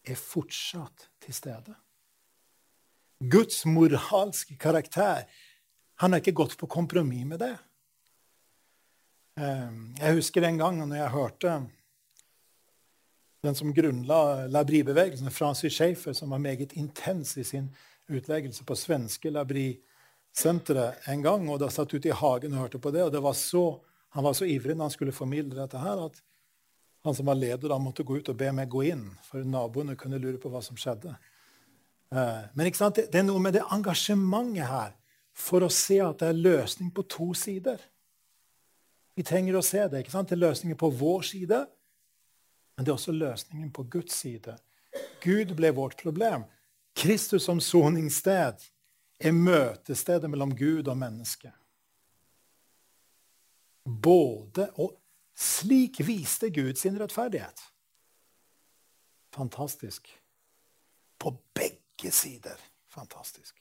[0.05, 1.75] er fortsatt til stede.
[3.19, 5.25] Guds moralske karakter
[5.99, 7.57] han har ikke gått på kompromiss med det.
[9.41, 11.55] Eh, jeg husker en gang når jeg hørte
[13.43, 17.69] den som grunnla Labri-bevegelsen, Francis Schaefer, som var meget intens i sin
[18.07, 21.51] utleggelse på svenske Labri-senteret en gang.
[21.51, 23.03] og Da satt ute i hagen og hørte på det.
[23.03, 26.23] og det var så, Han var så ivrig når han skulle formidle dette her, at
[27.05, 29.97] han som var leder, da måtte gå ut og be meg gå inn, for naboene
[29.97, 31.13] kunne lure på hva som skjedde.
[32.13, 34.95] Eh, men det er noe med det engasjementet her
[35.39, 37.81] for å se at det er løsning på to sider.
[39.19, 40.01] Vi trenger å se det.
[40.01, 40.31] ikke sant?
[40.31, 41.67] Det er løsninger på vår side,
[42.77, 44.57] men det er også løsningen på Guds side.
[45.23, 46.45] Gud ble vårt problem.
[46.99, 48.63] Kristus som soningssted
[49.19, 51.51] er møtestedet mellom Gud og menneske.
[53.85, 54.95] Både og
[55.39, 57.63] slik viste Gud sin rettferdighet.
[59.35, 60.09] Fantastisk.
[61.19, 61.78] På begge
[62.15, 62.61] sider.
[62.89, 63.59] Fantastisk.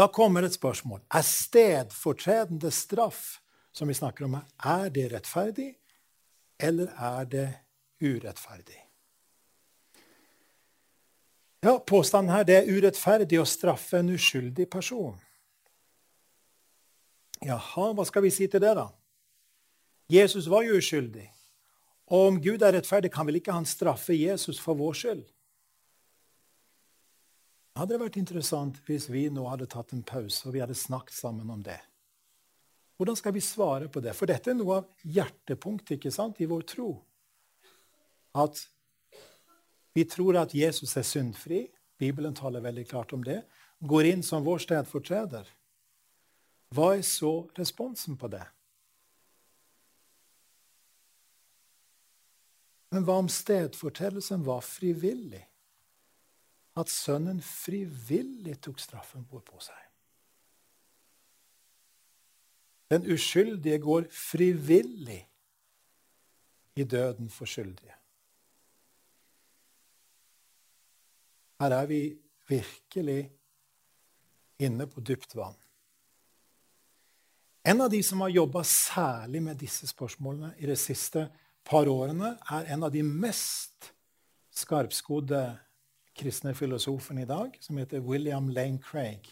[0.00, 1.00] Da kommer et spørsmål.
[1.12, 3.40] Er stedfortredende straff,
[3.72, 5.74] som vi snakker om er det rettferdig,
[6.58, 7.48] eller er det
[8.00, 8.78] urettferdig?
[11.62, 15.18] Ja, Påstanden her det er urettferdig å straffe en uskyldig person.
[17.44, 18.86] Jaha, hva skal vi si til det, da?
[20.10, 21.28] Jesus var jo uskyldig.
[22.10, 25.22] Og om Gud er rettferdig, kan vel ikke han straffe Jesus for vår skyld?
[27.78, 31.14] Hadde det vært interessant hvis vi nå hadde tatt en pause og vi hadde snakket
[31.14, 31.78] sammen om det?
[32.98, 34.12] Hvordan skal vi svare på det?
[34.18, 36.90] For dette er noe av hjertepunktet ikke sant, i vår tro.
[38.36, 38.58] At
[39.96, 41.62] vi tror at Jesus er syndfri.
[41.96, 43.40] Bibelen taler veldig klart om det.
[43.80, 45.46] Går inn som vår stedfortreder.
[46.76, 48.44] Hva er så responsen på det?
[52.90, 55.44] Men hva om stedfortredelsen var frivillig?
[56.78, 59.78] at sønnen frivillig tok straffen på seg.
[62.90, 65.20] Den uskyldige går frivillig
[66.78, 67.94] i døden for skyldige.
[71.60, 72.00] Her er vi
[72.48, 73.30] virkelig
[74.58, 75.58] inne på dypt vann.
[77.68, 81.28] En av de som har jobba særlig med disse spørsmålene i det siste
[81.64, 83.92] par årene, er en av de mest
[84.56, 85.42] skarpskodde
[86.16, 89.28] kristne filosofene i dag, som heter William Lane Craig.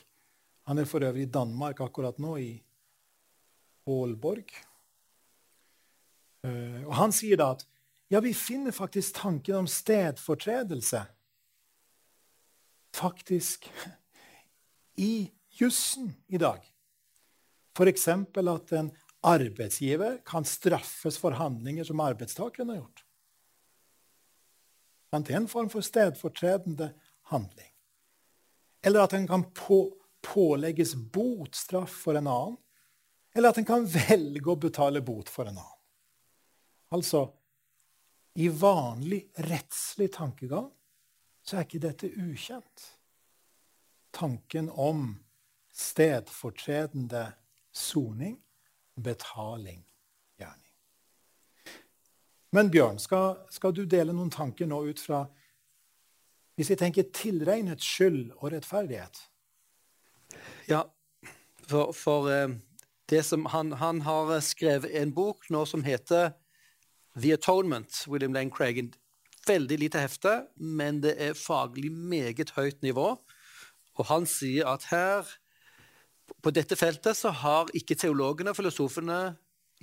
[0.69, 2.53] Han er for øvrig i Danmark akkurat nå, i
[3.89, 4.53] Aalborg.
[6.45, 7.65] Eh, og Han sier da at
[8.09, 11.03] ja, vi finner faktisk tanken om stedfortredelse
[12.95, 13.69] faktisk
[14.97, 16.63] i jussen i dag.
[17.77, 18.09] F.eks.
[18.09, 18.91] at en
[19.27, 23.05] arbeidsgiver kan straffes for handlinger som arbeidstakeren har gjort.
[25.11, 26.93] Det er en form for stedfortredende
[27.33, 27.71] handling.
[28.85, 29.81] Eller at en kan på,
[30.23, 32.57] pålegges botstraff for en annen.
[33.35, 35.75] Eller at en kan velge å betale bot for en annen.
[36.95, 37.27] Altså
[38.39, 40.69] i vanlig rettslig tankegang
[41.43, 42.85] så er ikke dette ukjent.
[44.15, 45.17] Tanken om
[45.75, 47.25] stedfortredende
[47.75, 48.37] soning,
[49.03, 49.85] betaling.
[52.51, 55.27] Men Bjørn, skal, skal, du dele noen tanker nå ut fra
[56.57, 59.21] Hvis vi tenker tilregnet skyld og rettferdighet?
[60.69, 60.83] Ja,
[61.69, 62.57] for, for eh,
[63.09, 66.33] det som han, han, har skrevet en bok nå som heter
[67.15, 68.91] The Atonement, William Lane Craig.
[69.47, 73.15] Veldig lite hefte, men det er faglig meget høyt nivå.
[73.97, 75.31] Og han sier at her,
[76.43, 79.19] på dette feltet, så har ikke teologene og filosofene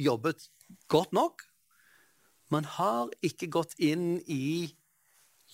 [0.02, 0.50] jobbet
[0.92, 1.44] godt nok.
[2.54, 4.76] Man har ikke gått inn i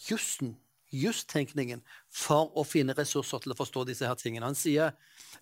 [0.08, 0.56] jussen,
[0.92, 1.80] justenkningen,
[2.12, 4.50] for å finne ressurser til å forstå disse her tingene.
[4.50, 4.92] Han sier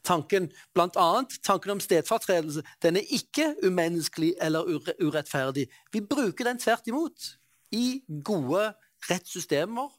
[0.06, 4.70] tanken, blant annet, tanken om stedfortredelse den er ikke umenneskelig eller
[5.02, 5.66] urettferdig.
[5.94, 7.32] Vi bruker den tvert imot
[7.74, 8.70] i gode
[9.10, 9.90] rettssystemer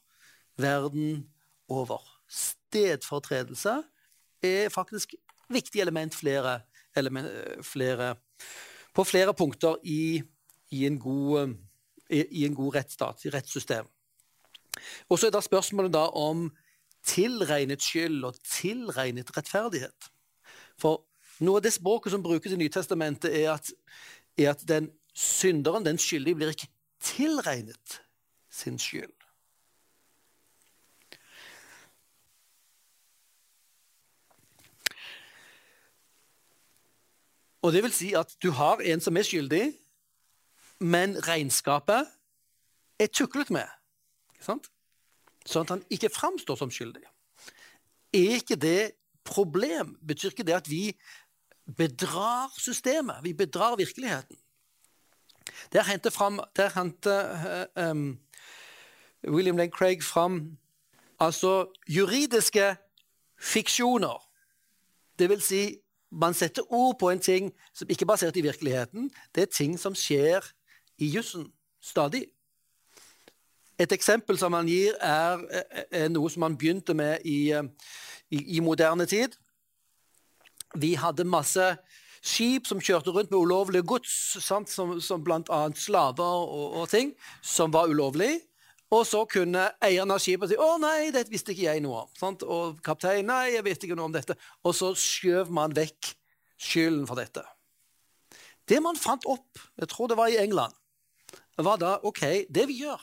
[0.61, 1.25] verden
[1.71, 1.99] over.
[2.31, 3.81] Stedfortredelse
[4.43, 5.15] er faktisk
[5.53, 6.59] viktig element, flere,
[6.97, 7.29] element
[7.65, 8.15] flere,
[8.95, 10.21] på flere punkter i
[10.71, 11.55] i en god,
[12.09, 13.87] i en god rettsstat, i rettssystem.
[15.09, 16.47] Og så er da spørsmålet da om
[17.07, 20.11] tilregnet skyld og tilregnet rettferdighet.
[20.79, 21.03] For
[21.43, 23.71] noe av det språket som brukes i Nytestamentet, er at,
[24.39, 26.71] er at den synderen, den skyldige, blir ikke
[27.03, 27.99] tilregnet
[28.51, 29.11] sin skyld.
[37.61, 39.65] Og det vil si at du har en som er skyldig,
[40.79, 42.09] men regnskapet
[42.99, 43.69] er tuklet med.
[44.41, 44.61] Sånn
[45.65, 47.03] at han ikke framstår som skyldig.
[48.13, 48.91] Er ikke det
[49.23, 49.95] problem?
[50.01, 50.91] Betyr ikke det at vi
[51.77, 53.21] bedrar systemet?
[53.23, 54.37] Vi bedrar virkeligheten?
[55.73, 58.19] Der henter, fram, der henter um,
[59.27, 60.57] William Lane Craig fram
[61.19, 62.75] altså juridiske
[63.39, 64.27] fiksjoner.
[65.19, 65.80] Det vil si,
[66.11, 69.09] man setter ord på en ting som ikke er basert i virkeligheten.
[69.35, 70.45] Det er ting som skjer
[70.99, 71.47] i jussen
[71.81, 72.25] stadig.
[73.79, 75.41] Et eksempel som han gir, er,
[75.89, 77.49] er noe som han begynte med i,
[78.29, 79.33] i, i moderne tid.
[80.77, 81.65] Vi hadde masse
[82.21, 85.61] skip som kjørte rundt med ulovlig gods, sant, som, som bl.a.
[85.75, 88.37] slaver og, og, ting, som var ulovlig.
[88.91, 92.15] Og så kunne eieren av skipet si 'Å nei, dette visste ikke jeg noe om'.
[92.17, 92.43] Sant?
[92.43, 94.35] Og kapteinen 'Nei, jeg visste ikke noe om dette'.
[94.63, 96.15] Og så skjøv man vekk
[96.59, 97.43] skylden for dette.
[98.67, 100.73] Det man fant opp, jeg tror det var i England,
[101.57, 103.01] var da OK, det vi gjør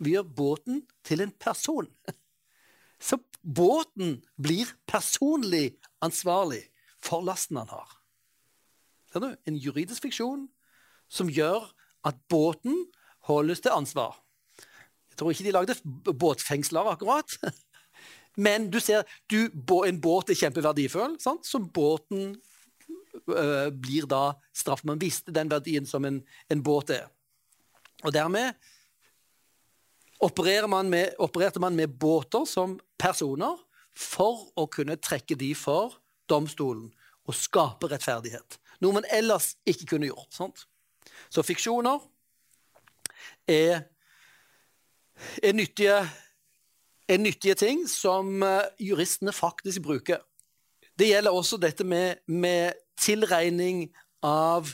[0.00, 1.86] Vi gjør båten til en person.
[3.06, 6.62] Så båten blir personlig ansvarlig
[7.04, 8.00] for lasten han har.
[9.12, 9.36] Ser du?
[9.44, 10.48] En juridisk fiksjon
[11.08, 11.68] som gjør
[12.08, 12.86] at båten
[13.28, 14.16] holdes til ansvar.
[15.20, 15.76] Tror ikke de lagde
[16.08, 17.36] båtfengsler, akkurat.
[18.44, 19.50] Men du ser, du,
[19.84, 21.44] en båt er kjempeverdifull, sant?
[21.44, 22.38] så båten
[23.26, 24.84] blir da straff.
[24.88, 27.10] Man visste den verdien som en, en båt er.
[28.04, 28.54] Og dermed
[30.68, 33.56] man med, opererte man med båter som personer
[33.96, 35.96] for å kunne trekke de for
[36.28, 36.90] domstolen
[37.26, 38.58] og skape rettferdighet.
[38.80, 40.32] Noe man ellers ikke kunne gjort.
[40.32, 40.66] Sant?
[41.30, 42.00] Så fiksjoner
[43.48, 43.84] er,
[45.42, 45.98] er, nyttige,
[47.08, 50.22] er nyttige ting som eh, juristene faktisk bruker.
[50.98, 53.88] Det gjelder også dette med, med tilregning
[54.22, 54.68] av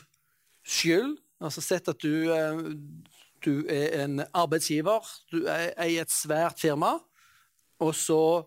[0.66, 1.16] skyld.
[1.40, 2.62] Altså sett at du, eh,
[3.44, 6.96] du er en arbeidsgiver, du er i et svært firma,
[7.78, 8.46] og så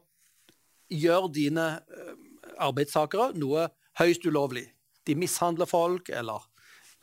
[0.89, 2.15] gjør dine eh,
[2.59, 4.65] arbeidstakere noe høyst ulovlig.
[5.07, 6.43] De mishandler folk, eller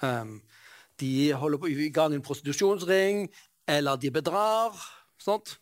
[0.02, 0.38] um,
[1.00, 3.26] de holder på i gang en prostitusjonsring,
[3.66, 4.74] eller de bedrar.
[5.18, 5.56] Sånt.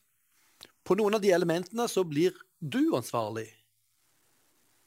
[0.85, 3.49] På noen av de elementene så blir du ansvarlig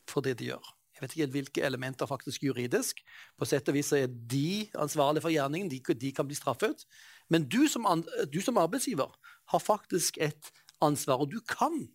[0.08, 0.74] for det de gjør.
[0.98, 3.04] Jeg vet ikke hvilke elementer faktisk juridisk.
[3.38, 5.70] På sett og vis er de ansvarlige for gjerningen.
[5.70, 6.88] De, de kan bli straffet.
[7.30, 7.86] Men du som,
[8.34, 9.12] du som, arbeidsgiver
[9.54, 10.50] har faktisk et
[10.82, 11.86] ansvar, og du kan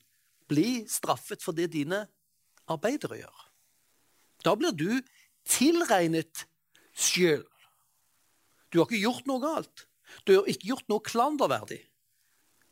[0.51, 2.05] bli straffet for det dine
[2.71, 3.43] arbeidere gjør.
[4.47, 5.03] Da blir du
[5.49, 6.47] tilregnet
[6.95, 7.47] skyld.
[8.71, 9.87] Du har ikke gjort noe galt.
[10.27, 11.81] Du har ikke gjort noe klanderverdig.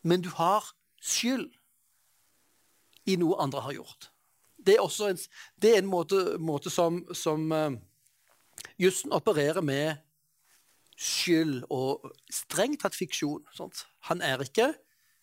[0.03, 0.69] Men du har
[1.01, 1.51] skyld
[3.09, 4.11] i noe andre har gjort
[4.67, 5.19] det er også en,
[5.63, 7.73] er en måte, måte, som, som uh,
[8.81, 10.01] jussen opererer med
[11.01, 13.45] skyld og strengt tatt fiksjon.
[13.57, 13.87] Sånt.
[14.11, 14.73] Han, er ikke,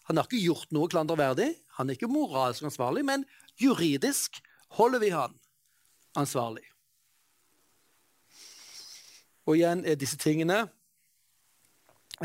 [0.10, 3.28] han har ikke gjort noe klanderverdig, han er ikke moralsk ansvarlig, men
[3.62, 4.42] juridisk
[4.80, 5.38] holder vi han
[6.18, 6.66] ansvarlig.
[9.48, 10.66] Og igjen er disse tingene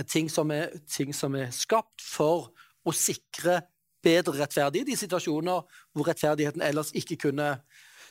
[0.08, 2.50] ting som er, ting som er skapt for
[2.84, 3.60] å sikre
[4.02, 5.62] bedre rettferdighet i situasjoner
[5.92, 7.54] hvor rettferdigheten ellers ikke kunne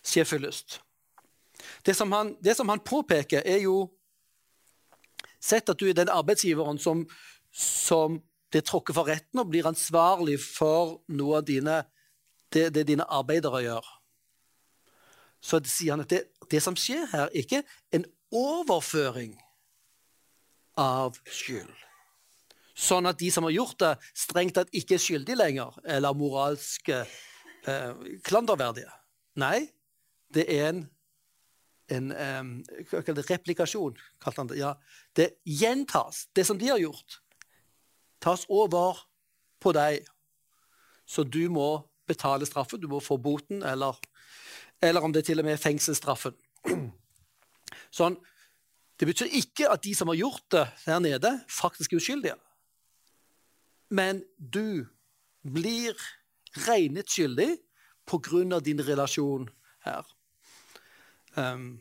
[0.05, 0.79] skje fyllest.
[1.85, 3.89] Det som han, det som han påpeker, er jo
[5.41, 6.99] Sett at du er den arbeidsgiveren som,
[7.49, 8.19] som
[8.53, 11.79] det tråkker for retten og blir ansvarlig for noe av dine,
[12.53, 13.87] det, det dine arbeidere gjør.
[15.41, 16.19] Så sier han at det,
[16.51, 17.63] det som skjer her, er ikke
[17.97, 19.33] en overføring
[20.79, 21.81] av skyld
[22.81, 26.91] sånn at de som har gjort det, strengt tatt ikke er skyldige lenger, eller moralsk
[26.93, 27.91] eh,
[28.25, 28.91] klanderverdige.
[29.41, 29.69] Nei,
[30.33, 30.81] det er en,
[31.91, 34.59] en um, det, replikasjon, kalte han det.
[34.61, 34.73] Ja,
[35.17, 36.25] det gjentas.
[36.35, 37.19] Det som de har gjort,
[38.23, 39.03] tas over
[39.61, 40.07] på deg.
[41.05, 42.81] Så du må betale straffen.
[42.81, 43.99] Du må få boten, eller,
[44.81, 46.37] eller om det til og med er fengselsstraffen.
[47.91, 48.15] Sånn,
[49.01, 52.35] det betyr ikke at de som har gjort det der nede, faktisk er uskyldige.
[53.89, 54.85] Men du
[55.41, 55.97] blir
[56.67, 57.57] regnet skyldig
[58.05, 58.59] pga.
[58.59, 59.49] din relasjon
[59.85, 60.05] her.
[61.35, 61.79] Um,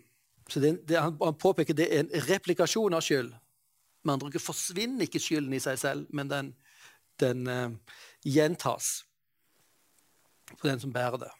[0.48, 3.34] så det, det, han, påpeker det er en replikasjon av skyld.
[4.02, 6.54] Med andre ord forsvinner ikke skylden i seg selv, men den,
[7.20, 7.68] den uh,
[8.24, 9.04] gjentas
[10.56, 11.30] på den som bærer det.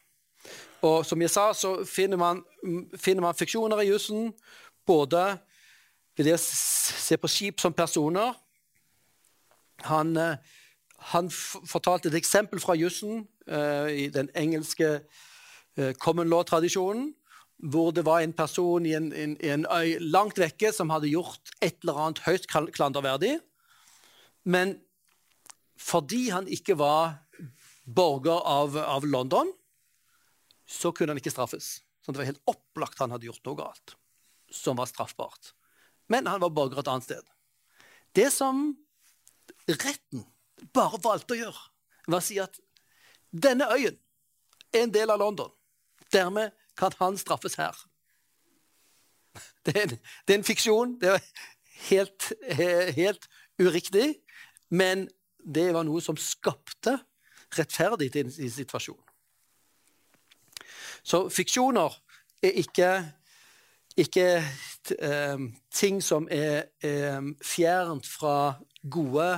[0.85, 2.45] Og som jeg sa, så finner man,
[2.97, 4.29] finner man fiksjoner i jussen.
[4.85, 5.39] Både
[6.17, 8.35] ved det å se på skip som personer.
[9.87, 10.35] Han, uh,
[11.13, 17.11] han fortalte et eksempel fra jussen uh, i den engelske uh, common law-tradisjonen
[17.61, 21.53] hvor det var en person i en, en, en, øy langt vekke som hadde gjort
[21.61, 23.35] et eller annet høyst klanderverdig.
[24.49, 24.79] Men
[25.77, 27.19] fordi han ikke var
[27.85, 29.51] borger av, av, London,
[30.65, 31.81] så kunne han ikke straffes.
[32.01, 33.95] Så det var helt opplagt han hadde gjort noe galt
[34.51, 35.53] som var straffbart.
[36.11, 37.23] Men han var borger et annet sted.
[38.15, 38.71] Det som
[39.69, 40.25] retten
[40.75, 41.63] bare valgte å gjøre,
[42.07, 42.59] var å si at
[43.31, 43.95] denne øyen
[44.73, 45.51] er en del av London.
[46.11, 47.77] Dermed kan han straffes her.
[49.63, 49.95] Det er en,
[50.27, 50.97] det er en fiksjon.
[50.99, 51.23] Det er
[51.87, 52.27] helt,
[52.97, 53.27] helt,
[53.61, 54.15] uriktig.
[54.69, 55.07] Men
[55.37, 56.97] det var noe som skapte
[57.57, 59.07] rettferdig i, i situasjonen.
[61.03, 61.95] Så fiksjoner
[62.43, 62.89] er ikke,
[63.97, 64.25] ikke
[64.97, 65.37] eh,
[65.73, 69.29] ting som er eh, fjernt fra gode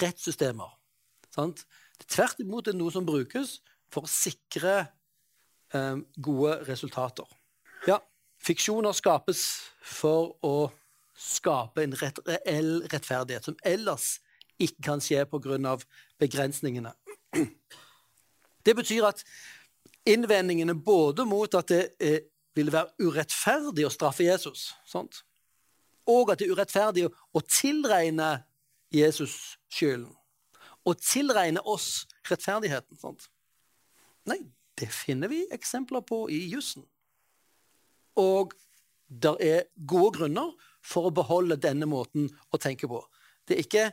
[0.00, 0.70] rettssystemer.
[1.34, 1.64] Sant?
[2.10, 3.58] Tvert imot er det noe som brukes
[3.92, 4.76] for å sikre
[5.74, 7.28] eh, gode resultater.
[7.88, 8.00] Ja,
[8.42, 9.44] fiksjoner skapes
[9.80, 10.70] for å
[11.20, 14.18] skape en rett, reell rettferdighet som ellers
[14.60, 15.76] ikke kan skje pga.
[16.20, 16.92] begrensningene.
[18.66, 19.24] Det betyr at
[20.04, 22.20] innvendingene både mot at det eh,
[22.54, 25.22] vil være urettferdig å straffe Jesus, sant?
[26.10, 28.30] og at det er urettferdig å tilregne
[28.90, 30.10] Jesus skylden,
[30.82, 32.98] og tilregne oss rettferdigheten.
[32.98, 33.28] Sant?
[34.26, 34.40] Nei,
[34.80, 36.86] det finner vi eksempler på i jussen.
[38.18, 38.56] Og
[39.06, 43.02] det er gode grunner for å beholde denne måten å tenke på.
[43.46, 43.86] Det er ikke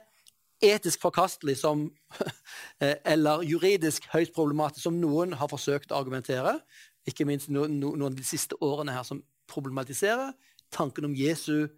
[0.63, 1.87] etisk forkastelig som,
[3.13, 6.57] eller juridisk høyst problematisk, som noen har forsøkt å argumentere.
[7.07, 10.33] Ikke minst noen, noen av de siste årene her som problematiserer
[10.73, 11.69] tanken om Jesu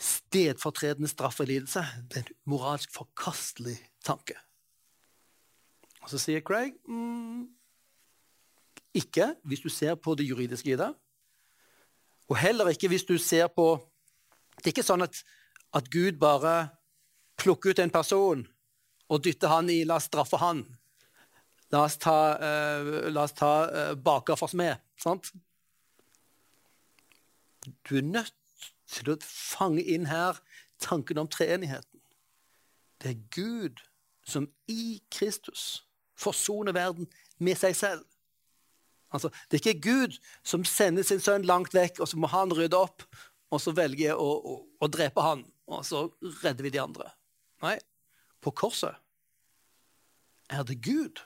[0.00, 1.84] stedfortredende straff og lidelse.
[2.10, 4.36] Det er en moralsk forkastelig tanke.
[6.02, 7.46] Og så sier Craig mm,
[8.94, 10.90] ikke hvis du ser på det juridiske i det.
[12.28, 13.76] Og heller ikke hvis du ser på
[14.54, 15.16] Det er ikke sånn at,
[15.74, 16.68] at Gud bare
[17.36, 18.44] plukker ut en person
[19.10, 20.62] og dytter han i 'la oss straffe han'.
[21.74, 24.78] La oss ta, uh, la oss ta uh, baker med.
[25.00, 25.32] Sant?
[27.82, 28.34] Du er nødt
[28.90, 30.38] til å fange inn her
[30.78, 32.02] tanken om treenigheten.
[33.02, 33.82] Det er Gud
[34.24, 35.84] som i Kristus
[36.16, 37.08] forsoner verden
[37.42, 38.04] med seg selv.
[39.14, 42.54] Altså, det er ikke Gud som sender sin sønn langt vekk, og så må han
[42.54, 43.04] rydde opp,
[43.50, 46.06] og så velger jeg å, å, å drepe han, og så
[46.42, 47.10] redder vi de andre.
[47.62, 47.76] Nei,
[48.42, 48.98] på korset
[50.52, 51.22] er det Gud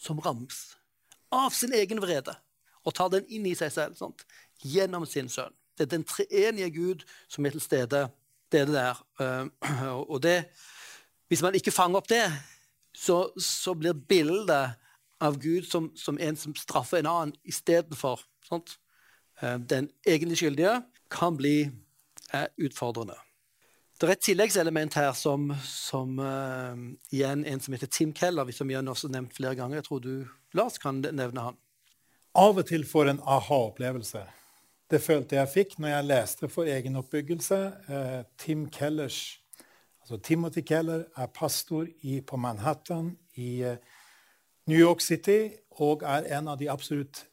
[0.00, 0.62] som rammes
[1.30, 2.34] av sin egen vrede
[2.84, 4.24] og tar den inn i seg selv sant?
[4.60, 5.54] gjennom sin sønn.
[5.76, 8.08] Det er den treenige Gud som er til stede.
[8.52, 8.98] Det er det der.
[9.20, 10.44] Eh, og det,
[11.28, 12.26] hvis man ikke fanger opp det,
[12.92, 14.76] så, så blir bildet
[15.20, 18.20] av Gud som, som en som straffer en annen istedenfor.
[18.52, 21.70] Eh, den egentlig skyldige kan bli
[22.34, 23.16] eh, utfordrende.
[24.00, 26.72] Det er et tilleggselement her som, som uh,
[27.12, 29.76] igjen en som heter Tim Keller, som vi har også nevnt flere ganger.
[29.76, 30.14] Jeg tror du,
[30.56, 31.58] Lars, kan nevne han.
[32.32, 34.22] Av og til får en aha-opplevelse.
[34.88, 37.58] Det følte jeg fikk når jeg leste for egen oppbyggelse.
[37.90, 39.36] Uh, Tim Kellers,
[40.00, 43.76] altså Timothy Keller er pastor i, på Manhattan i uh,
[44.64, 47.26] New York City og er en av de absolutt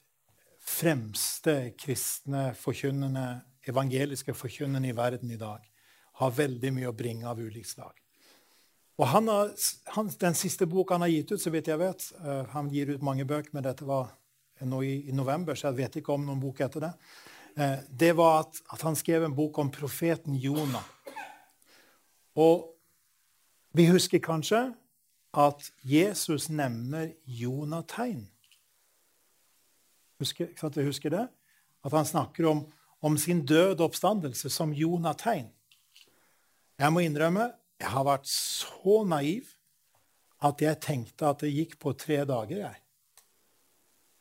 [0.67, 3.39] fremste kristne forkynnende,
[3.71, 5.63] evangeliske forkynnerne i verden i dag.
[6.17, 7.95] Har veldig mye å bringe av ulikt slag.
[8.97, 9.51] Og han har,
[9.93, 12.95] han, Den siste boka han har gitt ut, så vidt jeg vet uh, Han gir
[12.95, 14.15] ut mange bøker, men dette var
[14.65, 16.93] nå i, i, november, så jeg vet ikke om noen bok etter det.
[17.57, 20.85] Uh, det var at, at, han skrev en bok om profeten Jonah.
[22.37, 22.65] Og
[23.77, 24.63] vi husker kanskje
[25.37, 28.25] at Jesus nevner Jonategn.
[30.17, 31.27] Husker, jeg husker det?
[31.87, 32.65] at han snakker om,
[32.99, 35.47] om sin død oppstandelse som Jonategn.
[36.77, 39.51] Jeg må innrømme jeg har vært så naiv
[40.47, 42.57] at jeg tenkte at det gikk på tre dager.
[42.57, 42.81] jeg.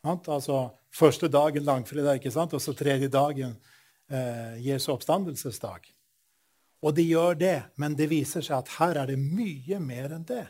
[0.04, 2.54] Altså første dagen langfredag, ikke sant?
[2.54, 3.56] og så tredje dagen
[4.08, 5.88] eh, Jesu oppstandelsesdag.
[6.84, 10.28] Og de gjør det, men det viser seg at her er det mye mer enn
[10.28, 10.44] det.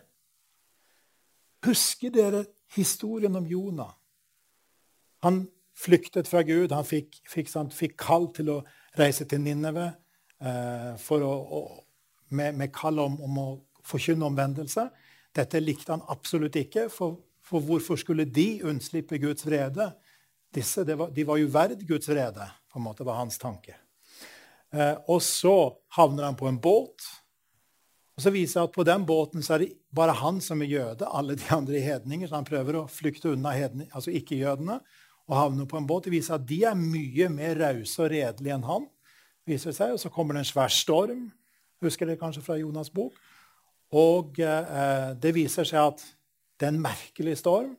[1.66, 2.44] Husker dere
[2.74, 3.94] historien om Jonah?
[5.22, 5.46] Han
[5.76, 6.74] flyktet fra Gud.
[6.74, 8.60] Han fikk, fikk, sant, fikk kall til å
[8.98, 9.88] reise til Ninneve
[10.42, 11.62] eh, å, å,
[12.28, 13.46] med, med, kall om, om å
[13.86, 14.88] forkynne omvendelse.
[15.36, 19.90] Dette likte han absolutt ikke, for, for hvorfor skulle de unnslippe Guds vrede?
[20.54, 23.76] Disse, var, de var jo verd Guds vrede, på en måte var hans tanke.
[24.72, 27.06] Eh, og så havner han på en båt.
[28.16, 30.72] Og så viser det at På den båten så er det bare han som er
[30.72, 31.08] jøde.
[31.08, 32.28] Alle de andre er hedninger.
[32.28, 34.80] Så han prøver å flykte unna hedning, altså ikke-jødene
[35.26, 36.06] og havner på en båt.
[36.06, 38.86] Det viser at de er mye mer rause og redelige enn han.
[39.46, 41.32] viser seg, Og så kommer det en svær storm.
[41.84, 43.16] Husker dere kanskje fra Jonas' bok?
[43.96, 46.04] Og eh, det viser seg at
[46.56, 47.74] det er en merkelig storm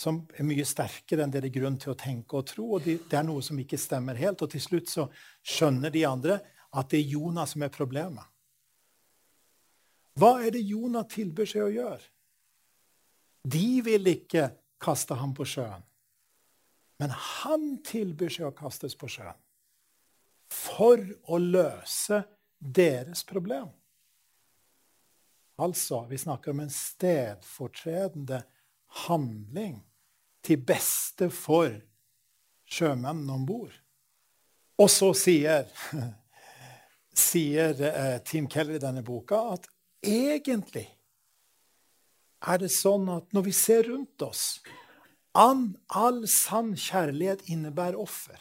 [0.00, 2.66] som er mye sterkere enn det er grunn til å tenke og tro.
[2.76, 4.40] og Det er noe som ikke stemmer helt.
[4.42, 5.06] Og til slutt så
[5.44, 6.38] skjønner de andre
[6.70, 8.24] at det er Jonas som er problemet.
[10.18, 12.02] Hva er det Jonah tilbyr seg å gjøre?
[13.46, 14.50] De vil ikke
[14.80, 15.84] kaste ham på sjøen.
[17.00, 19.38] Men han tilbyr seg å kastes på sjøen
[20.50, 20.98] for
[21.30, 22.18] å løse
[22.60, 23.68] deres problem.
[25.60, 28.42] Altså, vi snakker om en stedfortredende
[29.06, 29.80] handling
[30.44, 31.74] til beste for
[32.70, 33.74] sjømennene om bord.
[34.80, 35.68] Og så sier,
[37.28, 39.68] sier eh, Tim Keller i denne boka at
[40.00, 40.86] egentlig
[42.40, 44.62] er det sånn at når vi ser rundt oss
[45.38, 48.40] An all sann kjærlighet innebærer offer.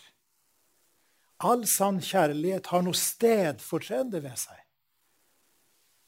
[1.39, 4.59] All sann kjærlighet har noe stedfortredende ved seg.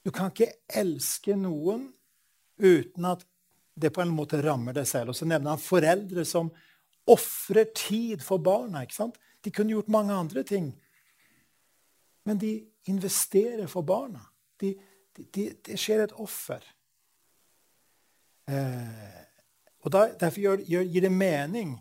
[0.04, 0.52] Du kan ikke
[0.82, 1.92] elske noen
[2.62, 3.24] uten at
[3.82, 5.14] det på en måte rammer deg selv.
[5.14, 6.52] Og så nevner han foreldre som
[7.10, 8.84] ofrer tid for barna.
[8.84, 9.20] ikke sant?
[9.42, 10.74] De kunne gjort mange andre ting.
[12.28, 12.54] Men de
[12.92, 14.22] investerer for barna.
[14.62, 14.76] De,
[15.16, 16.66] de, de, det skjer et offer.
[18.52, 19.24] Eh,
[19.82, 21.78] og da, Derfor gir det mening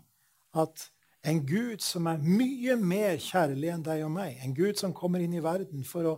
[0.57, 0.87] at
[1.21, 5.21] en Gud som er mye mer kjærlig enn deg og meg, en Gud som kommer
[5.21, 6.15] inn i verden for å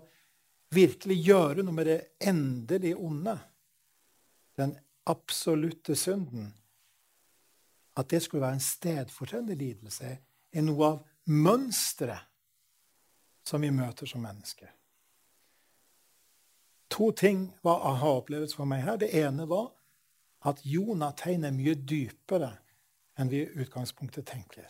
[0.74, 3.36] virkelig gjøre noe med det endelig onde,
[4.58, 4.76] den
[5.10, 6.54] absolutte synden,
[7.99, 10.14] at det skulle være en stedfortredende lidelse,
[10.54, 12.30] er noe av mønsteret
[13.43, 14.72] som vi møter som mennesker.
[16.93, 18.99] To ting var aha-opplevelse for meg her.
[19.01, 19.72] Det ene var
[20.45, 22.51] at Jonah tegner er mye dypere
[23.18, 24.70] enn vi i utgangspunktet tenker.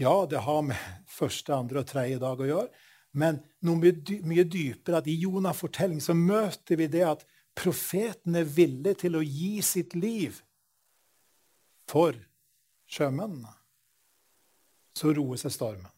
[0.00, 0.78] Ja, det har med
[1.10, 2.68] første, andre og tredje dag å gjøre,
[3.18, 3.90] men noe
[4.30, 7.24] mye dypere at i Jonas' fortelling så møter vi det at
[7.58, 10.36] profeten er villig til å gi sitt liv
[11.90, 12.14] for
[12.86, 13.50] sjømennene.
[14.94, 15.90] Så roer seg stormen.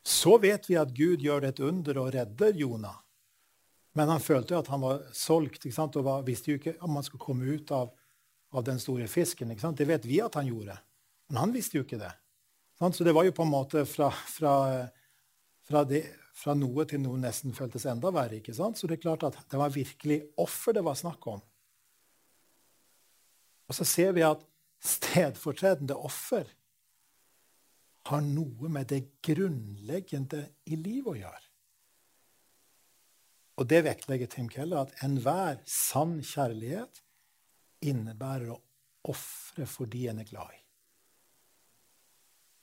[0.00, 2.96] Så vet vi at Gud gjør et under og redder Jonah.
[3.92, 7.04] Men han følte jo at han var solgt og var, visste jo ikke om han
[7.04, 7.92] skulle komme ut av,
[8.56, 9.52] av den store fisken.
[9.52, 10.78] Det vet vi at han gjorde,
[11.28, 12.14] men han visste jo ikke det.
[12.78, 14.54] Så det var jo på en måte fra, fra,
[15.66, 16.04] fra, det,
[16.38, 18.38] fra noe til noe nesten føltes enda verre.
[18.38, 18.78] ikke sant?
[18.78, 21.42] Så det er klart at det var virkelig offer det var snakk om.
[23.68, 24.46] Og så ser vi at
[24.78, 26.46] stedfortredende offer
[28.08, 31.44] har noe med det grunnleggende i livet å gjøre.
[33.58, 37.02] Og det vektlegger Tim Keller, at enhver sann kjærlighet
[37.82, 38.62] innebærer å
[39.10, 40.67] ofre for de en er glad i.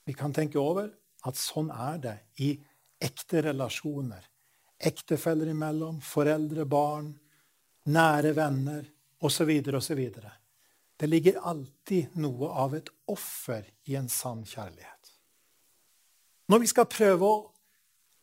[0.06, 0.90] Vi kan tenke over
[1.26, 2.52] at sånn er det i
[3.02, 4.22] ekte relasjoner.
[4.78, 7.10] Ektefeller imellom, foreldre, barn,
[7.90, 8.84] nære venner
[9.26, 9.50] osv.
[9.74, 10.02] osv.
[10.96, 15.10] Det ligger alltid noe av et offer i en sann kjærlighet.
[16.46, 17.42] Når vi skal prøve å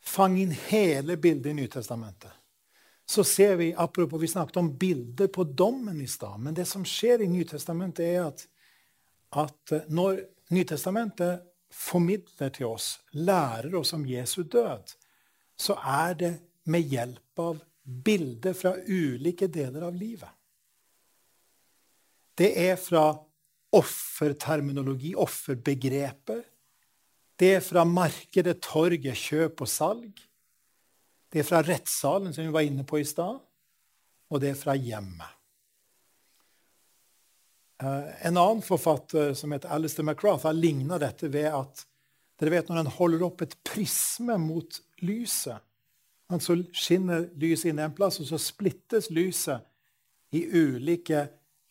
[0.04, 2.32] fange inn hele bildet i Nytestamentet,
[3.06, 6.40] så ser vi apropos, Vi snakket om bilder på dommen i stad.
[6.40, 8.46] Men det som skjer i Nytestamentet, er at,
[9.36, 11.44] at eh, når Nytestamentet
[11.74, 14.94] formidler til oss, lærer oss om Jesu død,
[15.58, 16.34] så er det
[16.70, 20.32] med hjelp av bilder fra ulike deler av livet.
[22.34, 23.12] Det er fra
[23.74, 26.42] offerterminologi, offerbegreper.
[27.38, 30.24] Det er fra markedet, torget, kjøp og salg.
[31.34, 33.40] Det er fra rettssalen, som vi var inne på i stad,
[34.30, 35.43] og det er fra hjemmet.
[37.84, 41.88] Eh, en annen forfatter som heter Alistair McGrath, har ligna dette ved at
[42.40, 45.62] Dere vet når en holder opp et prisme mot lyset.
[46.42, 49.62] Så skinner lyset inn en plass, og så splittes lyset
[50.34, 51.28] i ulike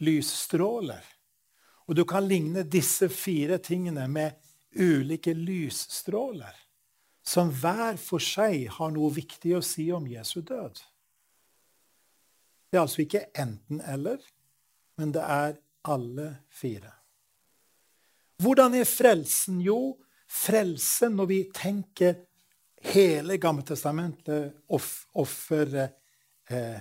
[0.06, 1.02] lysstråler.
[1.90, 4.38] Og du kan ligne disse fire tingene med
[4.78, 6.54] ulike lysstråler,
[7.26, 10.78] som hver for seg har noe viktig å si om Jesu død.
[12.70, 14.22] Det er altså ikke enten-eller,
[14.96, 15.58] men det er
[15.88, 16.92] alle fire.
[18.42, 19.60] Hvordan er frelsen?
[19.62, 19.96] Jo,
[20.28, 22.16] frelsen når vi tenker
[22.92, 25.76] hele Gammeltestamentet, off, offer,
[26.50, 26.80] eh,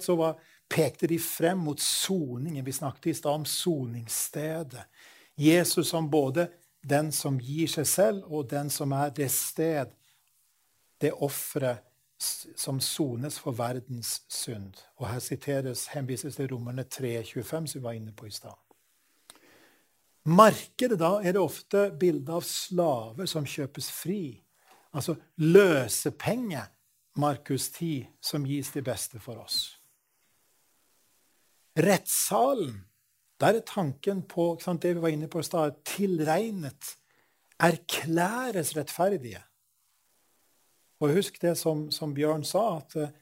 [0.00, 2.64] så var, pekte de frem mot soningen.
[2.64, 4.84] Vi snakket i stad om soningsstedet.
[5.34, 6.50] Jesus som både
[6.80, 9.90] den som gir seg selv, og den som er det sted,
[11.00, 11.89] det offeret
[12.56, 14.74] som sones for verdens synd.
[14.96, 18.56] Og her siteres, henvises til Romerne 3,25, som vi var inne på i stad.
[20.28, 24.22] Markedet da er det ofte bilde av slaver som kjøpes fri.
[24.92, 26.68] Altså løsepenger,
[27.16, 29.80] Markus 10, som gis til beste for oss.
[31.80, 32.84] Rettssalen,
[33.40, 36.96] der er tanken på sant, det vi var inne på i stad, tilregnet,
[37.60, 39.40] erklæres rettferdige.
[41.00, 43.12] Og husk det som, som Bjørn sa, at eh,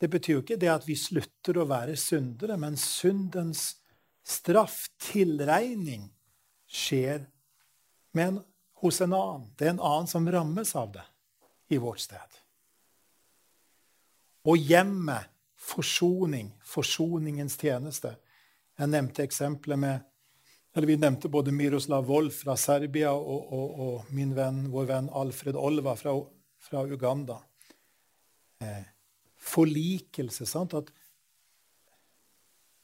[0.00, 3.78] det betyr jo ikke det at vi slutter å være syndere, men syndens
[4.26, 6.10] straff, tilregning,
[6.66, 7.24] skjer
[8.18, 8.40] en,
[8.82, 9.46] hos en annen.
[9.56, 11.04] Det er en annen som rammes av det
[11.72, 12.42] i vårt sted.
[14.46, 18.12] Og hjemmet, forsoning, forsoningens tjeneste.
[18.76, 20.12] Jeg nevnte eksempelet med
[20.76, 25.06] eller Vi nevnte både Miroslav Wolf fra Serbia og, og, og min venn, vår venn
[25.08, 26.12] Alfred Olva fra,
[26.66, 27.38] fra Uganda.
[28.60, 28.84] Eh,
[29.38, 30.46] forlikelse.
[30.46, 30.74] sant?
[30.74, 30.92] At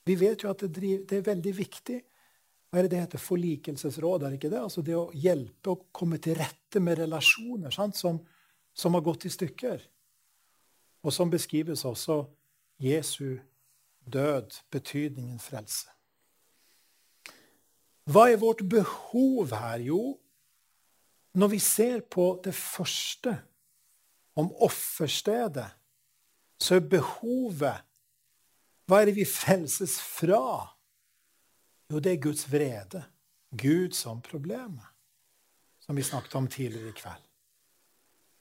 [0.06, 2.00] vi vet jo at det, driver, det er veldig viktig
[2.72, 3.20] hva er det det heter?
[3.20, 4.60] Forlikelsesråd, er det ikke det?
[4.64, 7.92] Altså det å hjelpe å komme til rette med relasjoner som,
[8.72, 9.82] som, har gått i stykker.
[11.04, 12.22] Og som beskrives også
[12.80, 13.36] Jesu
[14.08, 15.92] død, betydningen frelse.
[18.08, 19.84] Hva er vårt behov her?
[19.84, 20.00] Jo,
[21.36, 23.36] når vi ser på det første,
[24.38, 25.68] om offerstedet,
[26.62, 27.88] så er behovet
[28.86, 30.68] Hva er det vi frelses fra?
[31.92, 33.04] Jo, det er Guds vrede.
[33.52, 34.86] Gud som problemet,
[35.84, 37.26] som vi snakket om tidligere i kveld.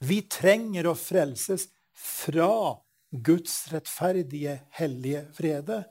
[0.01, 2.77] Vi trenger å frelses fra
[3.11, 5.81] Guds rettferdige, hellige vrede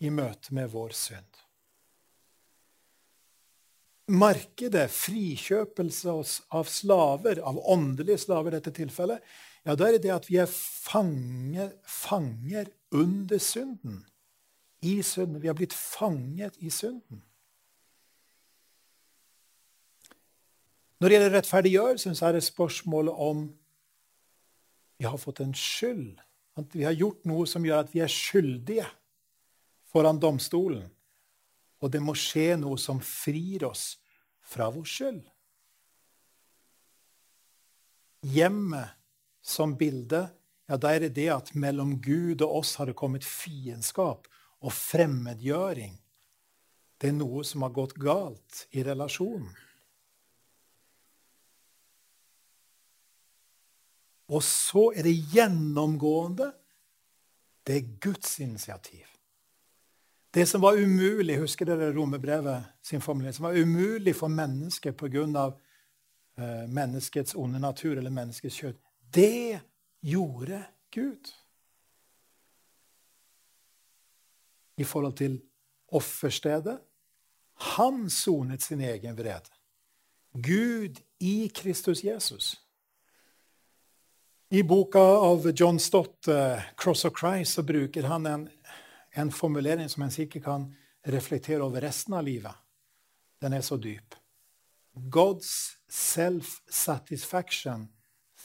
[0.00, 1.29] i møte med vår synd.
[4.10, 6.12] Markedet, frikjøpelse
[6.56, 9.22] av slaver, av åndelige slaver i dette tilfellet,
[9.62, 14.00] ja, da er det det at vi er fanger, fanger under synden
[14.82, 15.42] i synden.
[15.42, 17.22] Vi har blitt fanget i synden.
[21.00, 23.46] Når det gjelder rettferdiggjørelsen, så er det spørsmålet om
[25.00, 26.18] vi har fått en skyld.
[26.60, 28.88] At vi har gjort noe som gjør at vi er skyldige
[29.92, 30.90] foran domstolen.
[31.80, 33.94] Og det må skje noe som frir oss
[34.50, 35.22] fra vår skyld.
[38.26, 38.98] Hjemmet
[39.40, 40.26] som bilde,
[40.68, 44.28] ja, da er det at mellom Gud og oss har det kommet fiendskap
[44.60, 45.96] og fremmedgjøring.
[47.00, 49.54] Det er noe som har gått galt i relasjonen.
[54.30, 56.52] Og så er det gjennomgående
[57.66, 59.06] det er Guds initiativ.
[60.34, 65.52] Det som var umulig husker dere romerbrevet sin formulering, som var umulig for mennesket pga.
[66.38, 68.78] Eh, menneskets onde natur eller menneskets kjøtt,
[69.14, 69.60] det
[70.00, 70.62] gjorde
[70.94, 71.32] Gud.
[74.80, 75.40] i forhold til
[75.92, 76.78] offerstedet.
[77.76, 79.52] Han sonet sin egen vrede.
[80.32, 82.54] Gud i Kristus Jesus.
[84.50, 88.48] I boka av John Stott, uh, 'Cross of Christ', så bruker han en,
[89.10, 92.54] en formulering som en sikkert kan reflektere over resten av livet.
[93.40, 94.14] Den er så dyp.
[94.94, 97.88] God's self-satisfaction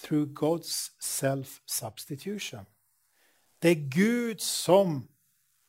[0.01, 2.65] through God's self-substitution.
[3.61, 5.07] Det er Gud som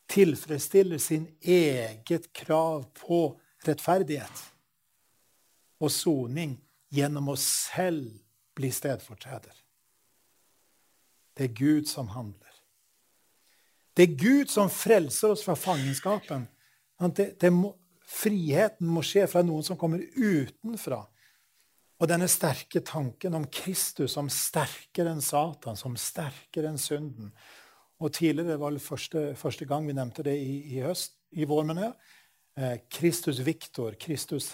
[0.08, 4.44] tilfredsstiller sin eget krav på rettferdighet
[5.80, 6.56] og soning
[6.92, 8.12] gjennom å selv
[8.56, 9.54] bli stedfortreder.
[11.36, 12.45] Det er Gud som handler.
[13.96, 16.44] Det er Gud som frelser oss fra fangenskapen.
[17.52, 17.70] Må,
[18.04, 21.00] friheten må skje fra noen som kommer utenfra.
[21.96, 27.32] Og denne sterke tanken om Kristus som sterkere enn Satan, som sterkere enn synden,
[27.96, 31.64] og tidligere var det første, første gang vi nevnte det i, i høst, i vår,
[31.64, 31.94] mener jeg.
[32.60, 34.50] Eh, Kristus Viktor, Kristus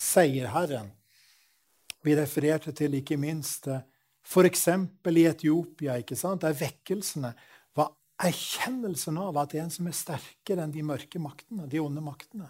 [0.00, 0.88] seierherren.
[2.02, 4.68] Vi refererte til ikke minst f.eks.
[5.12, 6.42] i Etiopia, ikke sant?
[6.42, 7.34] der vekkelsene
[8.22, 12.02] erkjennelsen av at det er en som er sterkere enn de mørke maktene, de onde
[12.04, 12.48] maktene.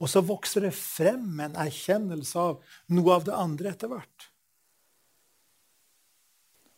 [0.00, 4.28] Og så vokser det frem en erkjennelse av noe av det andre etter hvert.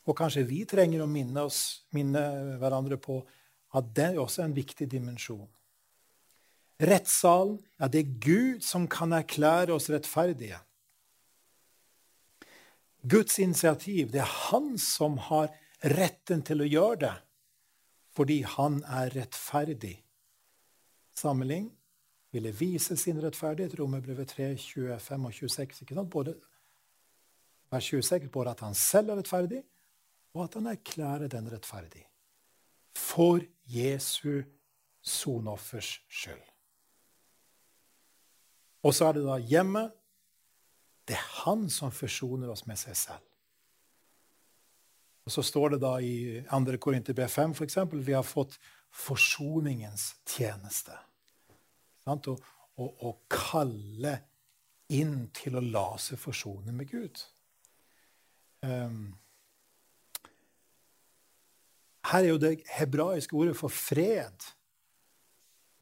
[0.08, 2.22] Og kanskje vi trenger å minne, oss, minne
[2.60, 3.20] hverandre på
[3.76, 5.46] at det er også en viktig dimensjon.
[6.78, 10.60] Rettssalen, ja, det er Gud som kan erklære oss rettferdige.
[13.02, 15.50] Guds initiativ, det er han som har
[15.82, 17.14] retten til å gjøre det,
[18.18, 19.94] fordi han er rettferdig.
[21.14, 21.68] Sammenlign
[22.34, 25.82] ville vise sin rettferdighet, Romerbrevet 3, 25 og 26.
[25.84, 26.10] ikke sant?
[26.10, 26.34] Både,
[27.70, 29.62] vers 26, både at han selv er rettferdig,
[30.34, 32.04] og at han erklærer den rettferdig.
[32.96, 33.40] For
[33.70, 34.42] Jesu
[35.02, 36.42] sonoffers skyld.
[38.82, 39.94] Og så er det da hjemmet.
[41.08, 43.27] Det er han som forsoner oss med seg selv.
[45.28, 46.78] Og Så står det da i 2.
[46.80, 48.54] Korinter B5 for eksempel, vi har fått
[48.88, 50.96] forsoningens tjeneste.
[52.08, 54.14] Å, og, og kalle
[54.96, 57.20] inn til å la seg forsone med Gud.
[58.64, 59.18] Um,
[62.08, 64.48] her er jo det hebraiske ordet for fred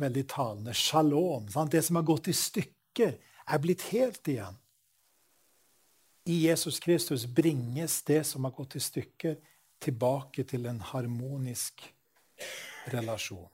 [0.03, 0.75] veldig talende.
[0.75, 1.47] Shalom.
[1.55, 1.71] Sant?
[1.71, 3.15] Det som har gått i stykker,
[3.47, 4.59] er blitt helt igjen.
[6.29, 9.37] I Jesus Kristus bringes det som har gått i stykker,
[9.79, 11.85] tilbake til en harmonisk
[12.91, 13.51] relasjon.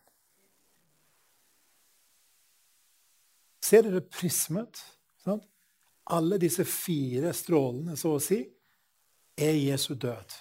[3.62, 4.80] Ser dere prismet?
[5.20, 5.44] Sant?
[6.16, 8.40] Alle disse fire strålene, så å si,
[9.36, 10.32] er Jesu død.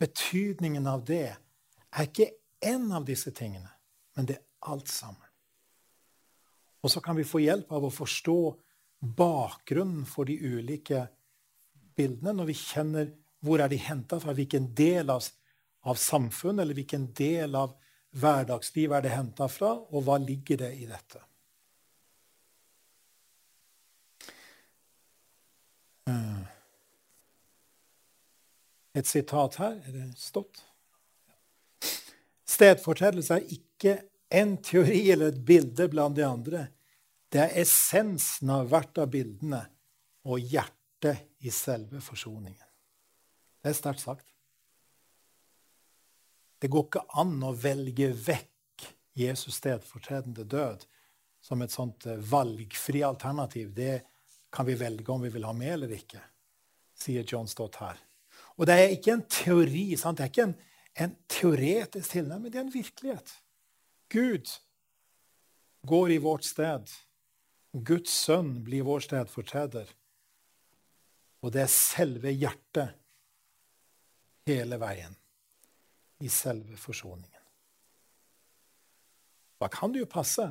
[0.00, 2.30] Betydningen av det er ikke
[2.64, 3.70] én av disse tingene,
[4.16, 5.20] men det er alt sammen.
[6.80, 8.40] Og så kan vi få hjelp av å forstå
[9.20, 11.06] bakgrunnen for de ulike
[11.96, 13.10] bildene når vi kjenner
[13.44, 15.24] hvor er de henta fra, hvilken del av,
[15.86, 17.76] av samfunnet eller hvilken del av
[18.16, 21.20] hverdagslivet er det henta fra, og hva ligger det i dette.
[26.10, 26.46] Eh,
[28.96, 29.76] et sitat her.
[29.84, 30.64] Er det stått?
[32.56, 33.98] Stedfortredelse er ikke
[34.32, 36.68] en teori eller et bilde blant de andre.
[37.32, 39.60] Det er essensen av hvert av bildene
[40.26, 40.75] og hjertet
[41.44, 42.66] i selve forsoningen.
[43.62, 44.26] Det er sterkt sagt.
[46.58, 48.86] Det går ikke an å velge vekk
[49.16, 50.84] Jesus stedfortredende død
[51.44, 53.72] som et sånt eh, valgfri alternativ.
[53.76, 54.00] Det
[54.52, 56.22] kan vi velge om vi vil ha med eller ikke,
[56.96, 58.00] sier John Stott her.
[58.56, 60.18] Og det er ikke en teori, sant?
[60.18, 60.56] det er ikke en,
[61.04, 63.34] en teoretisk tilnærming, det er en virkelighet.
[64.12, 64.52] Gud
[65.86, 66.88] går i vårt sted.
[67.76, 69.90] Guds sønn blir vår stedfortreder.
[71.46, 72.96] Og det er selve hjertet
[74.50, 75.14] hele veien
[76.26, 77.42] i selve forsoningen.
[79.62, 80.46] Da kan det jo passe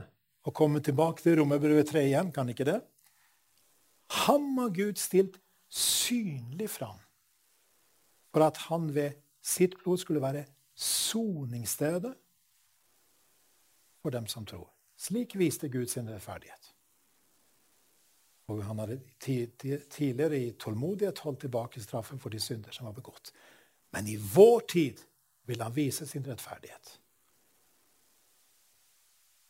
[0.46, 2.78] å komme tilbake til Romerbrevet 3 igjen, kan ikke det?
[4.26, 7.02] Ham har Gud stilt synlig fram
[8.32, 10.46] for at han ved sitt blod skulle være
[10.80, 12.14] soningsstedet
[14.00, 14.70] for dem som tror.
[14.96, 16.75] Slik viste Gud sin rettferdighet.
[18.48, 23.32] Og han hadde tidligere i tålmodighet holdt tilbake straffen for de synder som var begått.
[23.94, 25.02] Men i vår tid
[25.50, 27.00] vil han vise sin rettferdighet.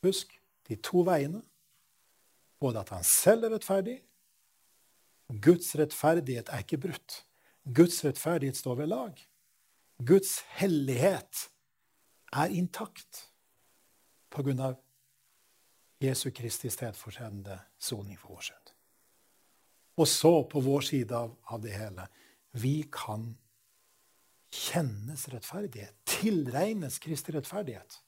[0.05, 1.41] Husk de to veiene.
[2.59, 3.99] Både at han selv er rettferdig,
[5.41, 7.25] Guds rettferdighet er ikke brutt.
[7.75, 9.21] Guds rettferdighet står ved lag.
[10.05, 11.49] Guds hellighet
[12.31, 13.25] er intakt
[14.29, 14.77] på grunn av
[16.03, 18.64] Jesu Kristi stedfortredende soning for vår synd.
[19.95, 22.07] Og så, på vår side av, av, det hele,
[22.59, 23.29] vi kan
[24.51, 25.95] kjennes rettferdighet.
[26.07, 27.99] Tilregnes Kristi rettferdighet.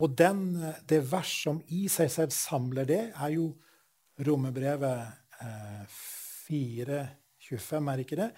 [0.00, 0.44] Og den,
[0.88, 3.52] det vers som i seg selv samler det, er jo
[4.20, 5.84] Romerbrevet eh,
[6.48, 7.04] 4
[7.40, 8.30] 25, er ikke det?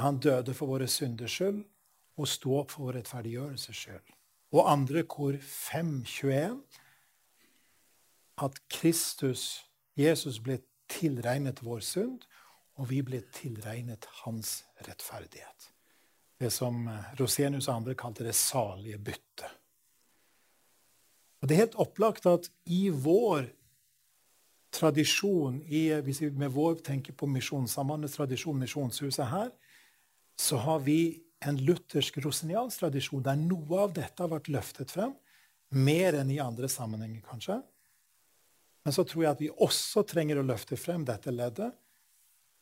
[0.00, 1.62] Han døde for våre synders skyld
[2.16, 4.14] og sto opp for vår rettferdiggjørelses skyld.
[4.56, 6.62] Og andre kor 5, 21,
[8.42, 9.65] at Kristus,
[9.96, 10.58] Jesus, ble
[10.92, 12.26] tilregnet vår synd,
[12.76, 15.70] og vi ble tilregnet hans rettferdighet.
[16.36, 19.48] Det som eh, Rosenius og andre kalte det salige byttet.
[21.40, 23.48] Og Det er helt opplagt at i vår
[24.76, 29.50] tradisjon i, Hvis vi med vår tenker på Misjonssambandets tradisjon, Misjonshuset her,
[30.36, 35.14] så har vi en luthersk roseniansk tradisjon der noe av dette har vært løftet frem.
[35.70, 37.60] Mer enn i andre sammenhenger, kanskje.
[38.86, 41.72] Men så tror jeg at vi også trenger å løfte frem dette leddet,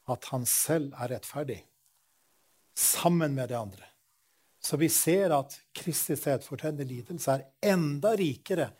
[0.08, 1.58] at han selv er rettferdig,
[2.72, 3.90] sammen med det andre.
[4.56, 8.70] Så vi ser at Kristi stedfortredende lidelse er enda rikere,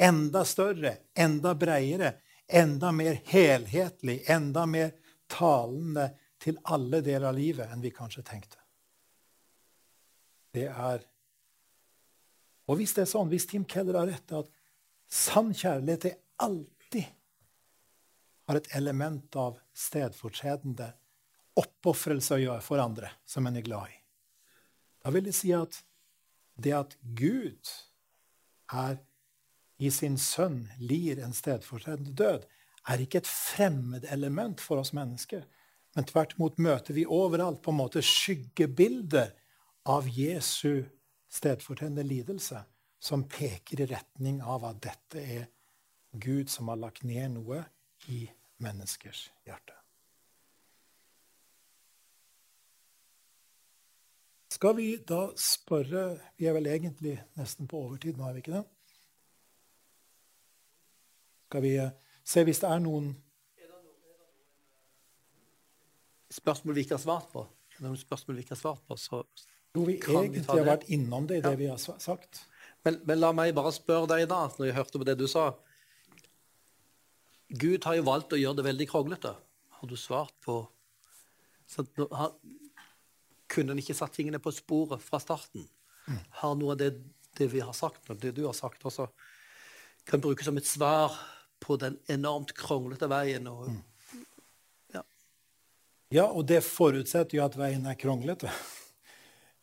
[0.00, 2.14] enda større, enda bredere,
[2.48, 4.94] enda mer helhetlig, enda mer
[5.28, 6.08] talende
[6.40, 8.62] til alle deler av livet enn vi kanskje tenkte.
[10.56, 11.04] Det er
[12.64, 14.48] Og hvis det er sånn, hvis Tim Keller har rett, at
[15.12, 16.73] sann kjærlighet er alltid
[18.46, 20.90] har et element av stedfortredende
[21.58, 23.98] oppofrelse å gjøre for andre som en er glad i.
[25.04, 25.80] Da vil det si at
[26.60, 27.70] det at Gud
[28.72, 28.98] er
[29.82, 32.44] i sin sønn lir en stedfortredende død,
[32.84, 35.44] er ikke et fremmed element for oss mennesker.
[35.94, 39.32] Men tvert imot møter vi overalt på en måte skyggebilder
[39.90, 40.84] av Jesu
[41.32, 42.62] stedfortredende lidelse,
[43.00, 45.48] som peker i retning av at dette er
[46.12, 47.64] Gud som har lagt ned noe
[48.08, 48.26] i
[48.62, 49.74] menneskers hjerte.
[54.54, 56.04] Skal vi da spørre
[56.38, 58.62] Vi er vel egentlig nesten på overtid nå, er vi ikke det?
[61.48, 61.90] Skal vi eh,
[62.24, 63.12] se hvis det er noen
[66.34, 67.44] Spørsmål vi ikke har svart på?
[67.84, 69.20] Noen spørsmål vi ikke har svart på, så
[69.74, 71.58] Jo, vi egentlig vi har vært innom det i det ja.
[71.60, 72.40] vi har sagt.
[72.86, 75.52] Men, men, la meg bare spørre deg, da, når jeg hørte på det du sa.
[77.54, 79.34] Gud har jo valgt å gjøre det veldig kronglete.
[79.78, 80.58] Har du svart på
[81.70, 82.34] så, har,
[83.50, 85.66] Kunne han ikke satt tingene på sporet fra starten?
[86.08, 86.20] Mm.
[86.40, 86.90] Har noe av det,
[87.38, 89.08] det, vi har sagt, og det du har sagt, også
[90.04, 91.14] kan brukes som et svar
[91.62, 93.46] på den enormt kronglete veien?
[93.48, 94.24] Og, mm.
[94.96, 95.04] ja.
[96.18, 98.52] ja, og det forutsetter jo at veien er kronglete.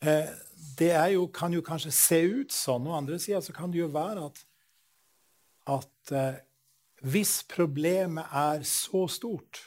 [0.02, 0.32] Eh,
[0.80, 2.88] det jo, kan jo kanskje se ut sånn.
[2.89, 4.39] Og andre sida så kan det jo være at,
[5.70, 6.39] at eh,
[7.02, 9.64] hvis problemet er så stort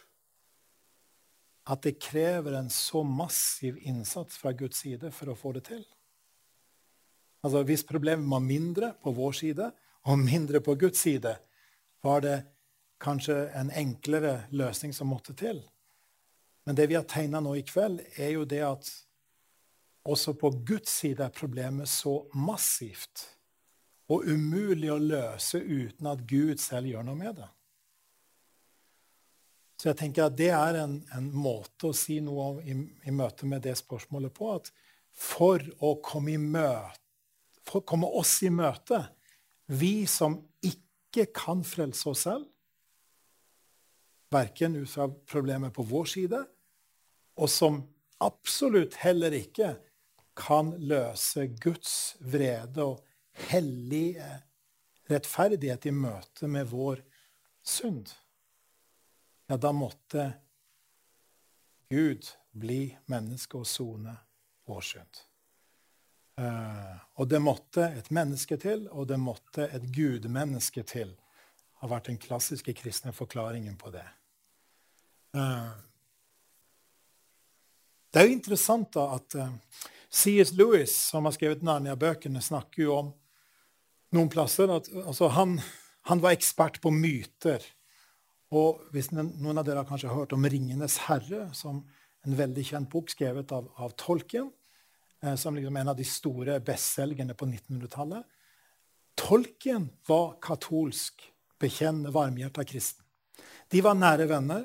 [1.66, 5.84] at det krever en så massiv innsats fra Guds side for å få det til
[7.44, 9.66] Altså Hvis problemet var mindre på vår side
[10.08, 11.34] og mindre på Guds side,
[12.04, 12.38] var det
[13.00, 15.60] kanskje en enklere løsning som måtte til.
[16.64, 18.88] Men det vi har tegna nå i kveld, er jo det at
[20.08, 23.26] også på Guds side er problemet så massivt
[24.12, 27.50] og umulig å løse uten at Gud selv gjør noe med det.
[29.80, 33.12] Så jeg tenker at det er en, en måte å si noe om i, i,
[33.12, 34.54] møte med det spørsmålet på.
[34.56, 34.70] At
[35.12, 37.00] for å komme, møte,
[37.64, 39.02] for å komme oss i møte,
[39.66, 42.48] vi som ikke kan frelse oss selv,
[44.34, 46.40] verken ut fra problemet på vår side,
[47.38, 47.82] og som
[48.24, 49.74] absolutt heller ikke
[50.38, 53.02] kan løse Guds vrede og
[53.50, 54.16] hellig
[55.10, 57.02] rettferdighet i møte med vår
[57.64, 58.12] synd,
[59.46, 60.30] ja, da måtte
[61.92, 64.14] Gud bli menneske og sone
[64.68, 65.22] vår synd.
[66.40, 71.14] Uh, og det måtte et menneske til, og det måtte et gudmenneske til.
[71.84, 74.06] har vært den klassiske kristne forklaringen på det.
[75.36, 75.74] Uh,
[78.14, 79.54] det er jo interessant da at eh,
[80.06, 80.52] C.S.
[80.54, 83.08] Lewis, som har skrevet Narnia-bøkene, snakker jo om
[84.14, 85.58] noen plasser at altså, han,
[86.10, 87.62] han, var ekspert på myter.
[88.54, 91.82] Og hvis noen av dere har kanskje hørt om 'Ringenes herre', som
[92.24, 94.50] en veldig kjent bok skrevet av, av Tolkien,
[95.22, 98.24] eh, som liksom en av de store bestselgerne på 1900-tallet
[99.14, 101.22] Tolkien var katolsk,
[101.60, 103.04] bekjennende, varmhjerta kristen.
[103.70, 104.64] De var nære venner.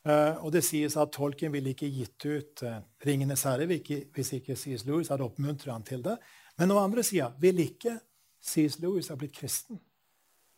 [0.00, 4.56] Uh, og det sies at Tolkien ville ikke gitt ut uh, 'Ringenes herre' hvis ikke
[4.56, 4.86] C.S.
[4.88, 6.16] Lewis hadde oppmuntret han til det.
[6.56, 7.98] Men på andre sida ville ikke
[8.40, 8.78] C.S.
[8.80, 9.80] Lewis hadde blitt kristen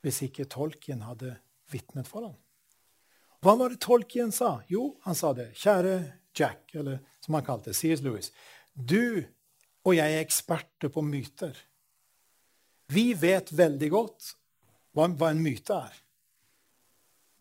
[0.03, 1.37] hvis ikke Tolkien hadde
[1.71, 2.39] vitnet for ham.
[3.43, 4.57] Hva var det Tolkien sa?
[4.71, 5.53] Jo, han sa det.
[5.59, 5.95] Kjære
[6.35, 8.03] Jack, eller som han kalte C.S.
[8.03, 8.33] Lewis.
[8.75, 9.23] Du
[9.83, 11.57] og jeg er eksperter på myter.
[12.93, 14.33] Vi vet veldig godt
[14.95, 15.99] hva en myte er.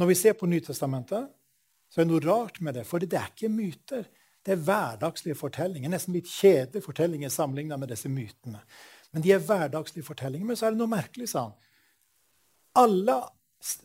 [0.02, 1.28] Når vi ser på Nytestamentet,
[1.92, 2.88] så er det noe rart med det.
[2.90, 4.08] For det er ikke myter.
[4.42, 5.92] Det er hverdagslige fortellinger.
[5.92, 8.64] Nesten litt kjedelige fortellinger sammenlignet med disse mytene.
[9.12, 10.48] Men de er hverdagslige fortellinger.
[10.48, 11.58] Men så er det noe merkelig, sa han.
[12.80, 13.18] Alle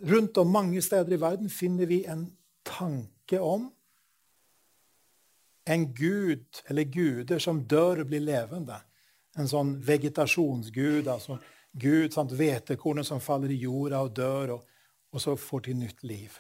[0.09, 2.29] rundt om mange steder i verden finner vi en
[2.67, 3.69] tanke om
[5.67, 8.79] en gud eller guder som dør og blir levende.
[9.37, 11.09] En sånn vegetasjonsgud.
[11.09, 11.39] altså
[11.77, 14.69] Gud, sant, Hvetekornet som faller i jorda og dør, og,
[15.13, 16.39] og så får til nytt liv.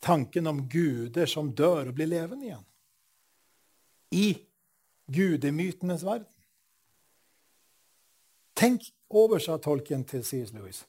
[0.00, 2.64] Tanken om guder som dør og blir levende igjen.
[4.16, 4.28] I
[5.12, 6.30] gudemytenes verden.
[8.60, 10.52] Tenk over, sa tolken til C.S.
[10.52, 10.82] Lewis.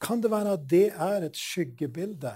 [0.00, 2.32] Kan det være at det er et skyggebilde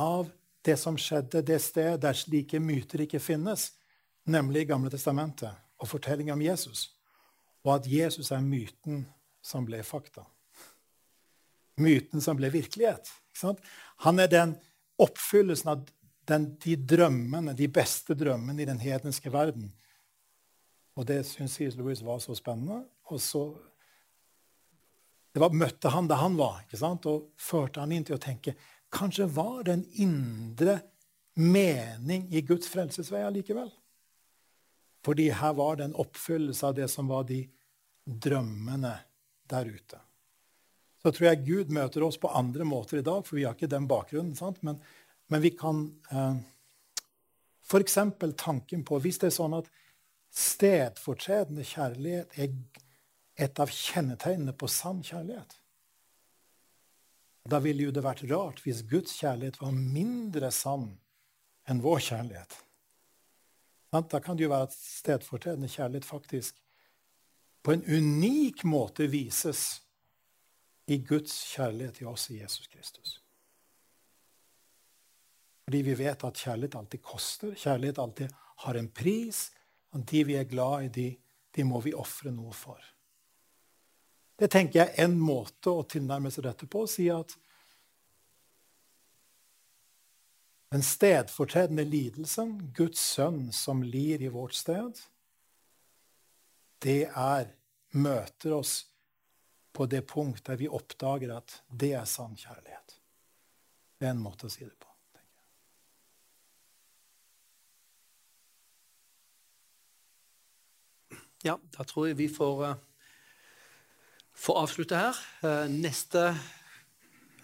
[0.00, 0.30] av
[0.64, 3.72] det som skjedde det sted der slike myter ikke finnes,
[4.24, 6.86] nemlig Gamle testamentet og fortellinga om Jesus,
[7.66, 9.02] og at Jesus er myten
[9.44, 10.24] som ble fakta?
[11.76, 13.10] Myten som ble virkelighet.
[14.06, 14.54] Han er den
[15.02, 15.84] oppfyllelsen av
[16.30, 19.68] den, de drømmene, de beste drømmene i den hedenske verden.
[20.96, 21.76] Og det syns C.S.
[21.76, 22.86] Lewis var så spennende.
[23.10, 23.44] Og så
[25.32, 27.08] det var, møtte han der han var, ikke sant?
[27.08, 28.56] og førte han inn til å tenke
[28.92, 30.74] Kanskje var det en indre
[31.40, 33.70] mening i Guds frelsesvei allikevel?
[35.00, 37.40] Fordi her var det en oppfyllelse av det som var de
[38.04, 38.92] drømmene
[39.48, 40.00] der ute.
[41.02, 43.70] Så tror jeg Gud møter oss på andre måter i dag, for vi har ikke
[43.72, 44.36] den bakgrunnen.
[44.36, 44.60] sant?
[44.62, 44.76] Men,
[45.32, 46.36] men vi kan eh,
[47.66, 47.98] F.eks.
[48.36, 49.70] tanken på Hvis det er sånn at
[50.32, 52.54] stedfortredende kjærlighet er
[53.42, 55.56] et av kjennetegnene på sann kjærlighet
[57.50, 60.92] Da ville jo det vært rart hvis Guds kjærlighet var mindre sann
[61.68, 62.54] enn vår kjærlighet.
[63.92, 66.60] Da kan det jo være at stedfortredende kjærlighet faktisk
[67.62, 69.82] på en unik måte vises
[70.90, 73.18] i Guds kjærlighet til oss i Jesus Kristus.
[75.66, 77.54] Fordi vi vet at kjærlighet alltid koster.
[77.54, 78.32] Kjærlighet alltid
[78.64, 79.44] har en pris.
[79.92, 81.06] Og de vi er glad i, de,
[81.54, 82.91] de må vi ofre noe for.
[84.42, 86.82] Det tenker jeg er en måte å tilnærme seg dette på.
[86.82, 87.36] Å si at
[90.74, 94.98] den stedfortredende lidelsen, Guds sønn som lir i vårt sted,
[96.82, 97.52] det er
[97.94, 98.76] møter oss
[99.70, 102.98] på det punkt der vi oppdager at det er sann kjærlighet.
[103.94, 104.88] Det er en måte å si det på.
[111.46, 112.72] Ja, da tror jeg vi får,
[114.34, 115.18] får avslutte her.
[115.42, 116.32] Uh, neste,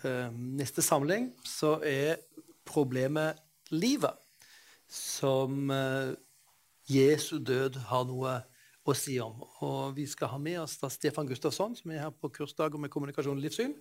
[0.04, 2.18] uh, neste, samling så er
[2.68, 3.38] problemet
[3.70, 4.16] livet.
[4.88, 5.68] Som
[6.88, 8.38] Jesu død har noe
[8.88, 9.42] å si om.
[9.60, 12.88] Og vi skal ha med oss da Stefan Gustafsson, som er her på kursdager med
[12.88, 13.74] kommunikasjon og livssyn.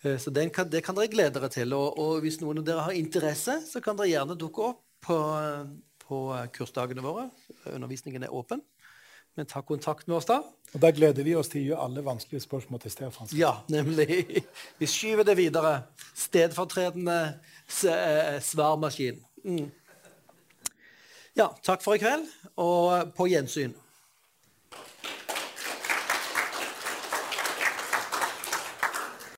[0.00, 1.74] Så kan, det kan dere glede dere til.
[1.76, 5.18] Og, og, hvis noen av dere har interesse, så kan dere gjerne dukke opp på,
[6.06, 6.22] på
[6.56, 7.28] kursdagene våre.
[7.74, 8.64] Undervisningen er åpen.
[9.36, 10.40] Men ta kontakt med oss da.
[10.72, 13.28] Og Da gleder vi oss til å gjøre alle vanskelige spørsmål til Stefan.
[13.36, 14.42] Ja, nemlig.
[14.80, 15.74] Vi skyver det videre.
[16.16, 19.20] Stedfortredende eh, svarmaskin.
[19.44, 19.68] Mm.
[21.36, 22.24] Ja, takk for i kveld,
[22.56, 23.76] og på gjensyn.